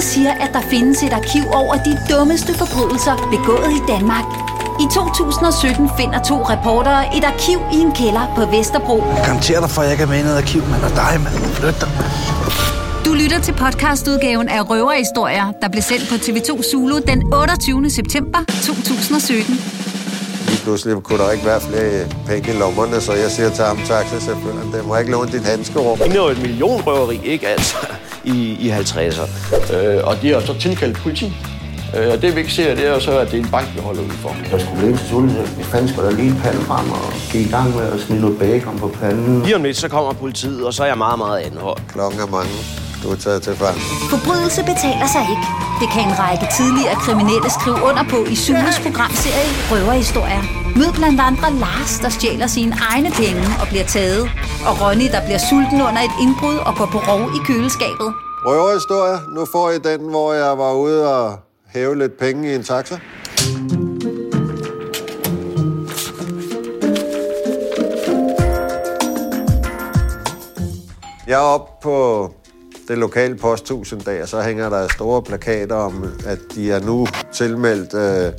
Politiet 0.00 0.14
siger, 0.14 0.32
at 0.44 0.50
der 0.52 0.60
findes 0.70 1.02
et 1.02 1.12
arkiv 1.12 1.42
over 1.52 1.74
de 1.74 1.92
dummeste 2.10 2.54
forbrydelser 2.54 3.14
begået 3.34 3.70
i 3.78 3.80
Danmark. 3.92 4.24
I 4.84 4.86
2017 4.94 5.90
finder 5.98 6.18
to 6.30 6.36
reportere 6.52 7.16
et 7.16 7.24
arkiv 7.24 7.58
i 7.76 7.78
en 7.86 7.92
kælder 7.92 8.24
på 8.36 8.42
Vesterbro. 8.56 8.96
Jeg 9.16 9.22
garanterer 9.24 9.60
dig 9.60 9.70
for, 9.70 9.80
at 9.82 9.86
jeg 9.86 9.92
ikke 9.94 10.02
er 10.02 10.12
med 10.12 10.18
i 10.18 10.22
noget 10.22 10.36
arkiv, 10.36 10.62
mand. 10.70 10.82
Og 10.88 10.92
dig, 11.02 11.14
mand. 11.24 11.34
Flyt 11.58 11.78
dig. 11.82 11.90
Du 13.06 13.12
lytter 13.22 13.40
til 13.46 13.52
podcastudgaven 13.52 14.48
af 14.48 14.70
Røverhistorier, 14.70 15.46
der 15.62 15.68
blev 15.74 15.82
sendt 15.82 16.04
på 16.10 16.16
TV2 16.24 16.50
Zulu 16.70 16.98
den 17.10 17.20
28. 17.34 17.90
september 17.90 18.38
2017. 18.66 19.54
Lige 20.48 20.60
pludselig 20.64 21.02
kunne 21.02 21.18
der 21.18 21.30
ikke 21.30 21.46
være 21.46 21.60
flere 21.60 22.06
penge 22.26 22.46
i 22.52 22.56
lommerne, 22.62 23.00
så 23.00 23.12
jeg 23.12 23.30
siger 23.30 23.50
til 23.50 23.64
ham, 23.64 23.78
taxachaufføren, 23.86 24.72
det 24.72 24.86
må 24.86 24.96
ikke 24.96 25.10
låne 25.10 25.32
dit 25.32 25.44
handskerum. 25.44 25.98
Det 25.98 26.10
er 26.10 26.14
jo 26.14 26.28
et 26.28 26.42
millionrøveri, 26.42 27.20
ikke 27.24 27.46
altså, 27.48 27.76
i, 28.24 28.56
i 28.66 28.70
50'er. 28.70 29.26
Øh, 29.74 30.04
og 30.04 30.22
de 30.22 30.32
har 30.32 30.40
så 30.40 30.54
tilkaldt 30.60 30.98
politi. 30.98 31.32
Øh, 31.96 32.12
og 32.12 32.22
det 32.22 32.34
vi 32.34 32.40
ikke 32.40 32.52
ser, 32.52 32.74
det 32.74 32.86
er 32.86 32.92
jo 32.94 33.00
så, 33.00 33.18
at 33.18 33.30
det 33.30 33.38
er 33.40 33.42
en 33.44 33.50
bank, 33.50 33.68
vi 33.74 33.80
holder 33.80 34.02
ud 34.02 34.10
for. 34.10 34.36
Jeg 34.52 34.60
skulle 34.60 34.86
ikke 34.86 34.98
til 34.98 35.58
Vi 35.58 35.62
fandt 35.62 35.90
sgu 35.90 36.02
da 36.02 36.10
lige 36.10 36.28
en 36.28 36.40
pande 36.42 36.60
frem 36.60 36.90
og 36.90 37.12
gik 37.32 37.46
i 37.46 37.50
gang 37.50 37.76
med 37.76 37.92
at 37.92 38.00
smide 38.00 38.20
noget 38.20 38.38
bacon 38.38 38.78
på 38.78 38.88
panden. 39.00 39.42
Lige 39.42 39.56
om 39.56 39.62
lidt, 39.62 39.76
så 39.76 39.88
kommer 39.88 40.12
politiet, 40.12 40.66
og 40.66 40.74
så 40.74 40.82
er 40.82 40.86
jeg 40.86 40.98
meget, 40.98 41.18
meget 41.18 41.38
anholdt. 41.38 41.82
Klokken 41.88 42.20
er 42.20 42.26
mange. 42.26 42.52
Du 43.02 43.10
er 43.10 43.16
taget 43.16 43.42
til 43.42 43.56
fange. 43.56 43.80
Forbrydelse 44.10 44.60
betaler 44.62 45.08
sig 45.14 45.24
ikke. 45.34 45.46
Det 45.80 45.88
kan 45.94 46.02
en 46.10 46.18
række 46.18 46.46
tidligere 46.58 46.94
kriminelle 46.94 47.50
skrive 47.60 47.78
under 47.88 48.04
på 48.12 48.18
i 48.32 48.36
Zulus 48.36 48.78
programserie 48.86 49.50
Røverhistorier. 49.70 50.59
Mød 50.76 50.92
blandt 50.98 51.20
andre 51.20 51.52
Lars, 51.52 51.98
der 52.02 52.08
stjæler 52.08 52.46
sine 52.46 52.74
egne 52.90 53.10
penge 53.10 53.44
og 53.60 53.66
bliver 53.68 53.84
taget. 53.84 54.22
Og 54.68 54.72
Ronny, 54.80 55.06
der 55.14 55.24
bliver 55.26 55.40
sulten 55.50 55.78
under 55.88 56.02
et 56.08 56.14
indbrud 56.24 56.56
og 56.68 56.72
går 56.78 56.88
på 56.94 56.98
rov 56.98 57.22
i 57.38 57.40
køleskabet. 57.46 58.10
Røverhistorie. 58.46 59.18
Nu 59.34 59.44
får 59.52 59.70
I 59.70 59.78
den, 59.78 60.00
hvor 60.10 60.32
jeg 60.32 60.58
var 60.58 60.72
ude 60.72 61.14
og 61.14 61.38
hæve 61.74 61.98
lidt 61.98 62.18
penge 62.18 62.52
i 62.52 62.54
en 62.54 62.62
taxa. 62.62 62.98
Jeg 71.26 71.36
er 71.36 71.44
oppe 71.44 71.72
på 71.82 72.30
det 72.88 72.98
lokale 72.98 73.36
posthus 73.36 73.92
en 73.92 74.00
dag, 74.00 74.22
og 74.22 74.28
så 74.28 74.42
hænger 74.42 74.68
der 74.68 74.88
store 74.88 75.22
plakater 75.22 75.74
om, 75.76 76.04
at 76.26 76.38
de 76.54 76.72
er 76.72 76.80
nu 76.80 77.06
tilmeldt 77.32 77.94
øh, 77.94 78.32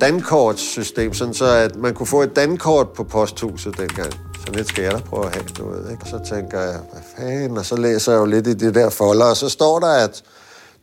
dankortssystem, 0.00 1.14
sådan 1.14 1.34
så 1.34 1.46
at 1.46 1.76
man 1.76 1.94
kunne 1.94 2.06
få 2.06 2.22
et 2.22 2.36
dankort 2.36 2.88
på 2.88 3.04
posthuset 3.04 3.78
dengang. 3.78 4.12
Så 4.12 4.52
lidt 4.52 4.68
skal 4.68 4.84
jeg 4.84 4.92
da 4.92 4.98
prøve 4.98 5.26
at 5.26 5.34
have, 5.34 5.46
du 5.58 5.70
ved, 5.70 5.90
ikke? 5.90 6.02
Og 6.02 6.08
så 6.08 6.34
tænker 6.34 6.60
jeg, 6.60 6.80
hvad 6.92 7.02
fanden? 7.16 7.58
Og 7.58 7.64
så 7.64 7.76
læser 7.76 8.12
jeg 8.12 8.18
jo 8.18 8.24
lidt 8.24 8.46
i 8.46 8.54
det 8.54 8.74
der 8.74 8.90
folder, 8.90 9.24
og 9.24 9.36
så 9.36 9.48
står 9.48 9.78
der, 9.78 10.04
at 10.04 10.22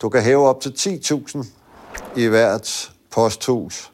du 0.02 0.09
kan 0.09 0.22
hæve 0.22 0.47
op 0.47 0.61
til 0.61 0.69
10.000 0.69 1.45
i 2.16 2.25
hvert 2.25 2.91
posthus, 3.11 3.91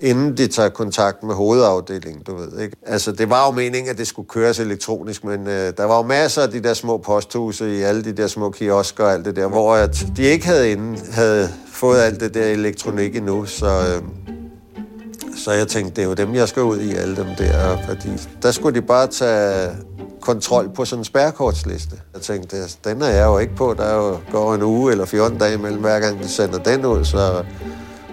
inden 0.00 0.36
de 0.36 0.46
tager 0.46 0.68
kontakt 0.68 1.22
med 1.22 1.34
hovedafdelingen, 1.34 2.22
du 2.22 2.36
ved, 2.36 2.60
ikke? 2.60 2.76
Altså, 2.86 3.12
det 3.12 3.30
var 3.30 3.46
jo 3.46 3.52
meningen, 3.52 3.90
at 3.90 3.98
det 3.98 4.06
skulle 4.06 4.28
køres 4.28 4.58
elektronisk, 4.58 5.24
men 5.24 5.46
øh, 5.46 5.72
der 5.76 5.84
var 5.84 5.96
jo 5.96 6.02
masser 6.02 6.42
af 6.42 6.50
de 6.50 6.62
der 6.62 6.74
små 6.74 6.98
posthuse 6.98 7.76
i 7.76 7.82
alle 7.82 8.04
de 8.04 8.12
der 8.12 8.26
små 8.26 8.50
kiosker 8.50 9.04
og 9.04 9.12
alt 9.12 9.24
det 9.24 9.36
der, 9.36 9.46
hvor 9.46 9.74
at 9.74 10.06
de 10.16 10.22
ikke 10.22 10.46
havde, 10.46 10.70
inden, 10.70 10.98
havde 11.10 11.50
fået 11.72 12.00
alt 12.00 12.20
det 12.20 12.34
der 12.34 12.46
elektronik 12.46 13.16
endnu, 13.16 13.46
så... 13.46 13.66
Øh, 13.66 14.02
så 15.44 15.52
jeg 15.52 15.68
tænkte, 15.68 15.96
det 15.96 16.02
er 16.02 16.08
jo 16.08 16.14
dem, 16.14 16.34
jeg 16.34 16.48
skal 16.48 16.62
ud 16.62 16.80
i, 16.80 16.94
alle 16.94 17.16
dem 17.16 17.26
der, 17.38 17.76
fordi 17.88 18.08
der 18.42 18.50
skulle 18.50 18.80
de 18.80 18.86
bare 18.86 19.06
tage 19.06 19.70
kontrol 20.20 20.70
på 20.74 20.84
sådan 20.84 21.00
en 21.00 21.04
spærrekortsliste. 21.04 21.96
Jeg 22.14 22.22
tænkte, 22.22 22.56
den 22.84 23.02
er 23.02 23.08
jeg 23.08 23.26
jo 23.26 23.38
ikke 23.38 23.56
på. 23.56 23.74
Der 23.78 23.84
er 23.84 23.94
jo 23.94 24.18
går 24.32 24.54
en 24.54 24.62
uge 24.62 24.92
eller 24.92 25.04
14 25.04 25.38
dage 25.38 25.54
imellem, 25.54 25.80
hver 25.80 26.00
gang 26.00 26.22
de 26.22 26.28
sender 26.28 26.58
den 26.58 26.84
ud. 26.84 27.04
Så, 27.04 27.44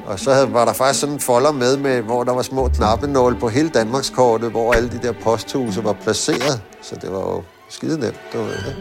og 0.06 0.20
så 0.20 0.34
havde, 0.34 0.54
var 0.54 0.66
der 0.66 0.74
faktisk 0.74 1.00
sådan 1.00 1.16
en 1.16 1.20
folder 1.20 1.52
med, 1.52 1.78
med, 1.78 2.02
hvor 2.02 2.24
der 2.24 2.34
var 2.34 2.42
små 2.42 2.68
knappenål 2.68 3.40
på 3.40 3.48
hele 3.48 3.70
Danmarkskortet, 3.70 4.52
hvor 4.52 4.74
alle 4.74 4.90
de 4.90 5.00
der 5.04 5.14
posthuse 5.24 5.84
var 5.84 5.94
placeret. 5.94 6.62
Så 6.82 6.96
det 7.02 7.12
var 7.12 7.20
jo 7.20 7.44
skide 7.70 8.00
nemt. 8.00 8.20
Det 8.32 8.40
var, 8.40 8.46
ja. 8.46 8.74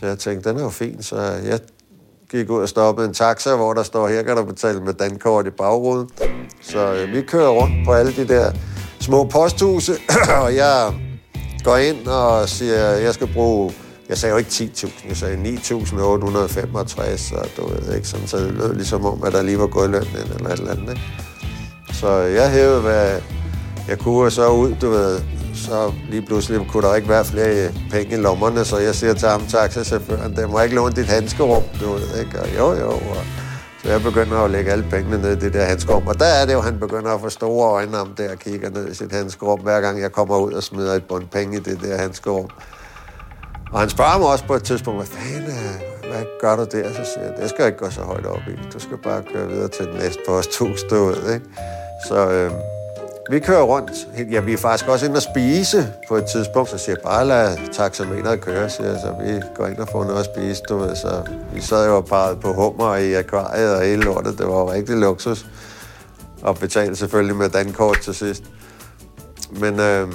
Så 0.00 0.06
jeg 0.06 0.18
tænkte, 0.18 0.48
den 0.48 0.58
er 0.58 0.62
jo 0.62 0.68
fin. 0.68 1.02
Så 1.02 1.16
jeg 1.20 1.60
gik 2.30 2.50
ud 2.50 2.60
og 2.60 2.68
stoppede 2.68 3.08
en 3.08 3.14
taxa, 3.14 3.56
hvor 3.56 3.74
der 3.74 3.82
står, 3.82 4.08
her 4.08 4.22
kan 4.22 4.36
du 4.36 4.44
betale 4.44 4.80
med 4.80 4.94
dankort 4.94 5.46
i 5.46 5.50
bagruden. 5.50 6.08
Så 6.62 6.94
øh, 6.94 7.12
vi 7.12 7.22
kører 7.22 7.48
rundt 7.48 7.86
på 7.86 7.92
alle 7.92 8.12
de 8.12 8.28
der 8.28 8.52
små 9.00 9.24
posthuse, 9.24 9.92
og 10.42 10.56
jeg 10.56 10.92
går 11.64 11.76
ind 11.76 12.06
og 12.06 12.48
siger, 12.48 12.86
at 12.86 13.02
jeg 13.02 13.14
skal 13.14 13.26
bruge... 13.26 13.72
Jeg 14.08 14.18
sagde 14.18 14.32
jo 14.32 14.38
ikke 14.38 14.50
10.000, 14.50 15.08
jeg 15.08 15.16
sagde 15.16 15.36
9.865, 15.36 17.38
og 17.38 17.46
du 17.56 17.68
ved 17.68 17.96
ikke, 17.96 18.08
sådan, 18.08 18.26
så 18.26 18.36
det 18.36 18.52
lød 18.52 18.74
ligesom 18.74 19.04
om, 19.04 19.24
at 19.24 19.32
der 19.32 19.42
lige 19.42 19.58
var 19.58 19.66
gået 19.66 19.90
løn 19.90 20.02
ind 20.02 20.34
eller 20.34 20.50
et 20.50 20.58
eller 20.58 20.72
andet. 20.72 20.90
Ikke? 20.90 21.02
Så 21.92 22.22
øh, 22.22 22.34
jeg 22.34 22.50
hævede, 22.50 22.80
hvad 22.80 23.20
jeg 23.88 23.98
kunne, 23.98 24.26
og 24.26 24.32
så 24.32 24.48
ud, 24.48 24.74
du 24.80 24.90
ved, 24.90 25.20
så 25.54 25.92
lige 26.10 26.22
pludselig 26.22 26.66
kunne 26.68 26.88
der 26.88 26.94
ikke 26.94 27.08
være 27.08 27.24
flere 27.24 27.66
øh, 27.66 27.72
penge 27.90 28.14
i 28.14 28.20
lommerne, 28.20 28.64
så 28.64 28.78
jeg 28.78 28.94
siger 28.94 29.14
til 29.14 29.28
ham, 29.28 29.46
taxachaufføren, 29.46 30.36
det 30.36 30.50
må 30.50 30.60
ikke 30.60 30.74
låne 30.74 30.94
dit 30.94 31.06
handskerum, 31.06 31.62
du 31.80 31.92
ved, 31.92 32.20
ikke? 32.20 32.40
Og 32.40 32.48
jo, 32.56 32.72
jo, 32.72 32.90
og 32.90 33.16
så 33.86 33.92
jeg 33.92 34.02
begynder 34.02 34.38
at 34.38 34.50
lægge 34.50 34.70
alle 34.72 34.86
pengene 34.90 35.18
ned 35.18 35.36
i 35.36 35.40
det 35.40 35.54
der 35.54 35.64
handskerum. 35.64 36.06
Og 36.06 36.18
der 36.18 36.26
er 36.26 36.46
det 36.46 36.52
jo, 36.52 36.60
han 36.60 36.78
begynder 36.78 37.14
at 37.14 37.20
få 37.20 37.28
store 37.28 37.70
øjne 37.70 37.98
om 37.98 38.14
det 38.16 38.30
og 38.30 38.38
kigger 38.38 38.70
ned 38.70 38.90
i 38.90 38.94
sit 38.94 39.12
handskerum, 39.12 39.60
hver 39.60 39.80
gang 39.80 40.00
jeg 40.00 40.12
kommer 40.12 40.38
ud 40.38 40.52
og 40.52 40.62
smider 40.62 40.94
et 40.94 41.04
bund 41.04 41.26
penge 41.28 41.56
i 41.56 41.60
det 41.60 41.80
der 41.82 41.96
handskerum. 41.96 42.48
Og 43.72 43.80
han 43.80 43.88
spørger 43.88 44.18
mig 44.18 44.28
også 44.28 44.44
på 44.44 44.54
et 44.54 44.62
tidspunkt, 44.62 44.98
hvad 44.98 45.06
fanden, 45.06 45.54
hvad 46.10 46.24
gør 46.40 46.56
du 46.56 46.62
der? 46.62 46.92
Så 46.92 47.04
siger 47.14 47.24
jeg, 47.24 47.34
det 47.42 47.50
skal 47.50 47.66
ikke 47.66 47.78
gå 47.78 47.90
så 47.90 48.00
højt 48.00 48.26
op 48.26 48.42
i. 48.48 48.68
Du 48.72 48.78
skal 48.78 48.96
bare 48.96 49.22
køre 49.32 49.48
videre 49.48 49.68
til 49.68 49.86
den 49.86 49.94
næste 49.94 50.20
posthus, 50.28 50.82
du 50.82 50.86
stod, 50.86 51.32
ikke? 51.34 51.46
Så 52.08 52.30
øh, 52.30 52.50
vi 53.30 53.40
kører 53.40 53.62
rundt. 53.62 53.92
Ja, 54.30 54.40
vi 54.40 54.52
er 54.52 54.56
faktisk 54.56 54.88
også 54.88 55.06
inde 55.06 55.16
og 55.16 55.22
spise 55.22 55.94
på 56.08 56.16
et 56.16 56.24
tidspunkt, 56.32 56.70
så 56.70 56.78
siger 56.78 56.96
jeg, 56.96 57.02
bare 57.04 57.26
lad 57.26 57.58
taxameteret 57.72 58.40
køre, 58.40 58.70
siger 58.70 58.90
jeg, 58.90 59.00
så 59.00 59.14
vi 59.24 59.40
går 59.54 59.66
ind 59.66 59.78
og 59.78 59.88
får 59.92 60.04
noget 60.04 60.20
at 60.20 60.24
spise, 60.34 60.62
du 60.68 60.78
ved, 60.78 60.96
så 60.96 61.22
vi 61.54 61.60
sad 61.60 61.86
jo 61.86 62.00
parret 62.00 62.40
på 62.40 62.52
hummer 62.52 62.96
i 62.96 63.14
akvariet 63.14 63.76
og 63.76 63.82
hele 63.82 64.02
lortet, 64.02 64.38
det 64.38 64.46
var 64.46 64.58
jo 64.58 64.72
rigtig 64.72 64.96
luksus. 64.96 65.46
Og 66.42 66.58
betalte 66.58 66.96
selvfølgelig 66.96 67.36
med 67.36 67.48
dankort 67.48 68.00
til 68.00 68.14
sidst. 68.14 68.42
Men 69.50 69.80
øh, 69.80 70.08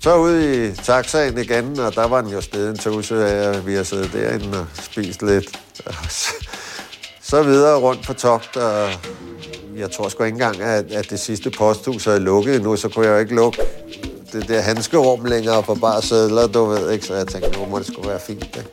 så 0.00 0.16
ud 0.16 0.40
i 0.40 0.72
taxaen 0.72 1.38
igen, 1.38 1.80
og 1.80 1.94
der 1.94 2.08
var 2.08 2.20
den 2.20 2.30
jo 2.30 2.40
stedet 2.40 2.70
en 2.70 2.78
tusse 2.78 3.26
af, 3.26 3.56
og 3.56 3.66
vi 3.66 3.74
har 3.74 3.82
siddet 3.82 4.12
derinde 4.12 4.60
og 4.60 4.66
spist 4.82 5.22
lidt. 5.22 5.60
Så 7.30 7.42
videre 7.42 7.76
rundt 7.76 8.06
på 8.06 8.12
togt, 8.12 8.56
og 8.56 8.88
jeg 9.78 9.90
tror 9.90 10.08
sgu 10.08 10.24
ikke 10.24 10.34
engang, 10.34 10.60
at, 10.60 10.92
at 10.92 11.10
det 11.10 11.20
sidste 11.20 11.50
posthus 11.50 12.06
er 12.06 12.18
lukket 12.18 12.62
nu, 12.62 12.76
så 12.76 12.88
kunne 12.88 13.06
jeg 13.06 13.12
jo 13.14 13.18
ikke 13.18 13.34
lukke 13.34 13.62
det 14.32 14.48
der 14.48 14.60
handskerum 14.60 15.24
længere 15.24 15.62
på 15.62 15.74
bare 15.74 16.02
sædler, 16.02 16.46
du 16.46 16.64
ved, 16.64 16.90
ikke? 16.90 17.06
Så 17.06 17.14
jeg 17.14 17.26
tænkte, 17.26 17.58
nu 17.58 17.66
må 17.66 17.78
det 17.78 17.86
skulle 17.86 18.08
være 18.08 18.20
fint, 18.20 18.44
ikke? 18.44 18.68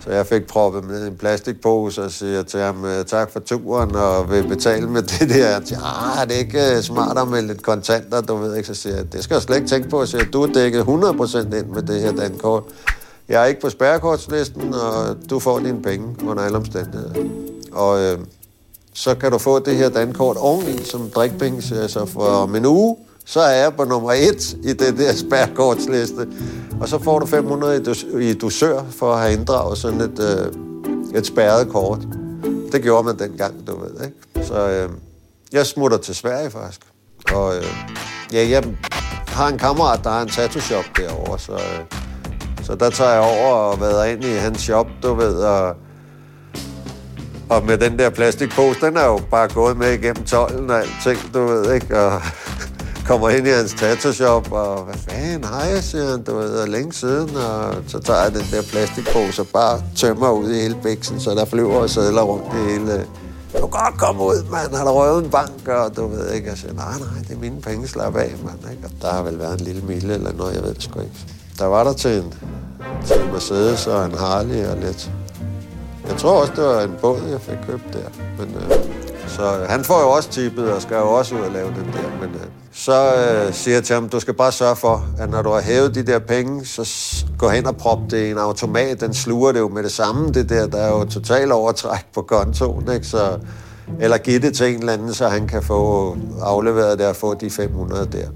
Så 0.00 0.12
jeg 0.12 0.26
fik 0.26 0.46
proppet 0.46 0.84
med 0.84 1.06
en 1.06 1.16
plastikpose 1.16 2.02
og 2.02 2.10
siger 2.10 2.42
til 2.42 2.60
ham, 2.60 2.84
øh, 2.84 3.04
tak 3.04 3.32
for 3.32 3.40
turen, 3.40 3.94
og 3.94 4.30
vil 4.30 4.48
betale 4.48 4.86
med 4.86 5.02
det 5.02 5.28
der. 5.28 5.48
Jeg 5.48 5.62
siger, 5.64 6.20
ah, 6.20 6.28
det 6.28 6.34
er 6.34 6.38
ikke 6.38 6.76
øh, 6.76 6.82
smartere 6.82 7.26
med 7.26 7.42
lidt 7.42 7.62
kontanter, 7.62 8.20
du 8.20 8.36
ved 8.36 8.56
ikke. 8.56 8.66
Så 8.66 8.74
siger 8.74 8.96
jeg, 8.96 9.12
det 9.12 9.24
skal 9.24 9.34
jeg 9.34 9.42
slet 9.42 9.56
ikke 9.56 9.68
tænke 9.68 9.88
på. 9.88 10.06
Så 10.06 10.10
siger, 10.10 10.24
du 10.24 10.42
er 10.42 10.52
dækket 10.52 10.80
100% 10.80 11.56
ind 11.56 11.66
med 11.66 11.82
det 11.82 12.00
her 12.00 12.12
dankort. 12.12 12.62
Jeg 13.28 13.42
er 13.42 13.46
ikke 13.46 13.60
på 13.60 13.70
spærrekortslisten, 13.70 14.74
og 14.74 15.16
du 15.30 15.38
får 15.38 15.58
dine 15.58 15.82
penge 15.82 16.16
under 16.26 16.42
alle 16.42 16.56
omstændigheder. 16.56 17.24
Og 17.72 18.00
øh, 18.02 18.18
så 18.96 19.14
kan 19.14 19.32
du 19.32 19.38
få 19.38 19.58
det 19.58 19.76
her 19.76 19.88
dankort 19.88 20.36
oveni 20.36 20.84
som 20.84 21.10
drikpenge, 21.10 21.76
altså 21.76 22.06
for 22.06 22.26
om 22.26 22.56
en 22.56 22.66
uge, 22.66 22.96
så 23.24 23.40
er 23.40 23.54
jeg 23.54 23.76
på 23.76 23.84
nummer 23.84 24.12
et 24.12 24.52
i 24.62 24.72
det 24.72 24.98
der 24.98 25.14
spærkortsliste. 25.14 26.28
Og 26.80 26.88
så 26.88 26.98
får 26.98 27.18
du 27.18 27.26
500 27.26 27.76
i, 27.76 27.80
dus- 27.80 28.18
i 28.20 28.34
dusør 28.34 28.82
for 28.90 29.12
at 29.12 29.20
have 29.20 29.32
inddraget 29.32 29.78
sådan 29.78 30.00
et, 30.00 30.18
øh, 30.20 31.18
et 31.18 31.26
spærret 31.26 31.68
kort. 31.68 31.98
Det 32.72 32.82
gjorde 32.82 33.04
man 33.04 33.18
dengang, 33.18 33.66
du 33.66 33.80
ved, 33.80 34.04
ikke? 34.04 34.46
Så 34.48 34.68
øh, 34.68 34.90
jeg 35.52 35.66
smutter 35.66 35.98
til 35.98 36.14
Sverige 36.14 36.50
faktisk. 36.50 36.80
Og 37.34 37.56
øh, 37.56 37.64
ja, 38.32 38.48
jeg 38.48 38.64
har 39.26 39.48
en 39.48 39.58
kammerat, 39.58 40.00
der 40.04 40.10
har 40.10 40.22
en 40.22 40.28
tattoo-shop 40.28 40.84
derovre, 40.96 41.38
så, 41.38 41.52
øh, 41.52 41.84
så 42.64 42.74
der 42.74 42.90
tager 42.90 43.12
jeg 43.12 43.20
over 43.20 43.54
og 43.54 43.80
vader 43.80 44.04
ind 44.04 44.24
i 44.24 44.32
hans 44.32 44.60
shop, 44.60 44.86
du 45.02 45.14
ved, 45.14 45.34
og 45.34 45.76
og 47.48 47.64
med 47.66 47.78
den 47.78 47.98
der 47.98 48.10
plastikpose, 48.10 48.80
den 48.80 48.96
er 48.96 49.04
jo 49.04 49.20
bare 49.30 49.48
gået 49.48 49.76
med 49.76 49.92
igennem 49.92 50.24
tolden 50.24 50.70
og 50.70 50.76
alting, 50.76 51.34
du 51.34 51.46
ved, 51.46 51.74
ikke? 51.74 52.00
Og 52.00 52.22
kommer 53.08 53.28
ind 53.28 53.46
i 53.46 53.50
hans 53.50 53.74
tattoo-shop, 53.74 54.52
og 54.52 54.84
hvad 54.84 54.94
fanden, 54.94 55.44
hej, 55.44 55.80
siger 55.80 56.10
han, 56.10 56.22
du 56.22 56.36
ved, 56.36 56.58
og 56.58 56.68
længe 56.68 56.92
siden, 56.92 57.36
og 57.36 57.74
så 57.88 57.98
tager 57.98 58.22
jeg 58.22 58.32
den 58.32 58.44
der 58.52 58.62
plastikpose 58.62 59.42
og 59.42 59.48
bare 59.52 59.82
tømmer 59.96 60.30
ud 60.30 60.50
i 60.50 60.60
hele 60.60 60.76
biksen, 60.82 61.20
så 61.20 61.30
der 61.30 61.44
flyver 61.44 61.76
og 61.76 61.90
sædler 61.90 62.22
rundt 62.22 62.46
i 62.54 62.72
hele... 62.72 63.06
Du 63.52 63.66
kan 63.66 63.70
godt 63.70 63.98
komme 63.98 64.22
ud, 64.22 64.50
mand, 64.50 64.74
har 64.74 64.84
du 64.84 64.90
røvet 64.90 65.24
en 65.24 65.30
bank, 65.30 65.68
og 65.68 65.96
du 65.96 66.06
ved 66.06 66.32
ikke, 66.32 66.48
jeg 66.48 66.58
siger, 66.58 66.72
nej, 66.72 66.98
nej, 66.98 67.22
det 67.28 67.36
er 67.36 67.40
mine 67.40 67.60
penge, 67.60 67.88
slap 67.88 68.16
af, 68.16 68.34
mand, 68.44 68.72
ikke? 68.72 68.84
Og 68.84 68.90
der 69.02 69.12
har 69.12 69.22
vel 69.22 69.38
været 69.38 69.60
en 69.60 69.64
lille 69.66 69.82
mille 69.82 70.14
eller 70.14 70.32
noget, 70.32 70.54
jeg 70.54 70.62
ved 70.62 70.74
det 70.74 70.82
sgu 70.82 71.00
ikke. 71.00 71.14
Der 71.58 71.66
var 71.66 71.84
der 71.84 71.92
til 71.92 72.16
en, 72.16 72.34
til 73.06 73.20
en 73.20 73.32
Mercedes 73.32 73.86
og 73.86 74.04
en 74.04 74.14
Harley 74.14 74.66
og 74.66 74.76
lidt 74.76 75.10
jeg 76.08 76.16
tror 76.16 76.40
også, 76.40 76.52
det 76.56 76.64
var 76.64 76.80
en 76.82 76.94
båd, 77.00 77.20
jeg 77.30 77.40
fik 77.40 77.56
købt 77.68 77.92
der. 77.92 78.08
Men, 78.38 78.54
øh, 78.54 78.70
så 79.26 79.42
han 79.68 79.84
får 79.84 80.00
jo 80.00 80.10
også 80.10 80.30
tippet 80.30 80.72
og 80.72 80.82
skal 80.82 80.96
jo 80.96 81.10
også 81.10 81.34
ud 81.34 81.40
og 81.40 81.52
lave 81.52 81.68
den 81.68 81.92
der. 81.92 82.26
Men 82.26 82.34
øh, 82.34 82.46
så 82.72 83.14
øh, 83.14 83.54
siger 83.54 83.74
jeg 83.74 83.84
til 83.84 83.94
ham, 83.94 84.08
du 84.08 84.20
skal 84.20 84.34
bare 84.34 84.52
sørge 84.52 84.76
for, 84.76 85.06
at 85.18 85.30
når 85.30 85.42
du 85.42 85.50
har 85.50 85.60
hævet 85.60 85.94
de 85.94 86.02
der 86.02 86.18
penge, 86.18 86.66
så 86.66 86.88
gå 87.38 87.48
hen 87.48 87.66
og 87.66 87.76
prop 87.76 87.98
det 88.10 88.26
i 88.26 88.30
en 88.30 88.38
automat. 88.38 89.00
Den 89.00 89.14
sluger 89.14 89.52
det 89.52 89.58
jo 89.58 89.68
med 89.68 89.82
det 89.82 89.92
samme, 89.92 90.32
det 90.32 90.48
der. 90.48 90.66
Der 90.66 90.78
er 90.78 90.88
jo 90.88 91.04
total 91.04 91.52
overtræk 91.52 92.06
på 92.14 92.22
kontoen, 92.22 92.92
ikke? 92.94 93.06
Så, 93.06 93.38
eller 94.00 94.18
give 94.18 94.38
det 94.40 94.54
til 94.54 94.74
en 94.74 94.80
eller 94.80 94.92
anden, 94.92 95.14
så 95.14 95.28
han 95.28 95.48
kan 95.48 95.62
få 95.62 96.16
afleveret 96.42 96.98
det 96.98 97.06
og 97.06 97.16
få 97.16 97.34
de 97.34 97.50
500 97.50 98.08
der. 98.12 98.28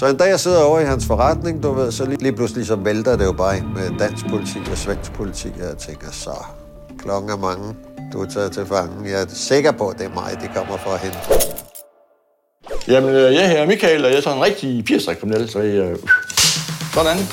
Så 0.00 0.06
en 0.06 0.16
dag 0.16 0.28
jeg 0.28 0.40
sidder 0.40 0.62
over 0.62 0.80
i 0.80 0.84
hans 0.84 1.06
forretning, 1.06 1.62
du 1.62 1.72
ved, 1.72 1.92
så 1.92 2.04
lige, 2.04 2.22
lige 2.22 2.32
pludselig 2.32 2.66
så 2.66 2.76
vælter 2.76 3.16
det 3.16 3.24
jo 3.24 3.32
bare 3.32 3.56
ind 3.56 3.66
med 3.66 3.98
dansk 3.98 4.28
politik 4.28 4.62
og 4.70 4.78
svensk 4.78 5.12
politik, 5.12 5.52
og 5.60 5.66
jeg 5.68 5.76
tænker, 5.78 6.06
så 6.12 6.30
klokken 6.98 7.30
er 7.30 7.36
mange, 7.36 7.74
du 8.12 8.22
er 8.22 8.26
taget 8.26 8.52
til 8.52 8.66
fangen. 8.66 9.06
Jeg 9.06 9.22
er 9.22 9.26
sikker 9.28 9.72
på, 9.72 9.88
at 9.88 9.98
det 9.98 10.06
er 10.06 10.14
mig, 10.14 10.38
de 10.42 10.48
kommer 10.54 10.76
for 10.76 10.90
at 10.90 11.00
hente. 11.00 11.18
Jamen, 12.88 13.10
øh, 13.10 13.34
jeg 13.34 13.48
hedder 13.48 13.66
Michael, 13.66 14.04
og 14.04 14.10
jeg 14.10 14.16
er 14.16 14.22
sådan 14.22 14.38
en 14.38 14.44
rigtig 14.44 14.84
80'er 14.90 15.46
så 15.46 15.58
jeg... 15.58 15.76
Øh, 15.76 15.98
sådan. 16.94 17.18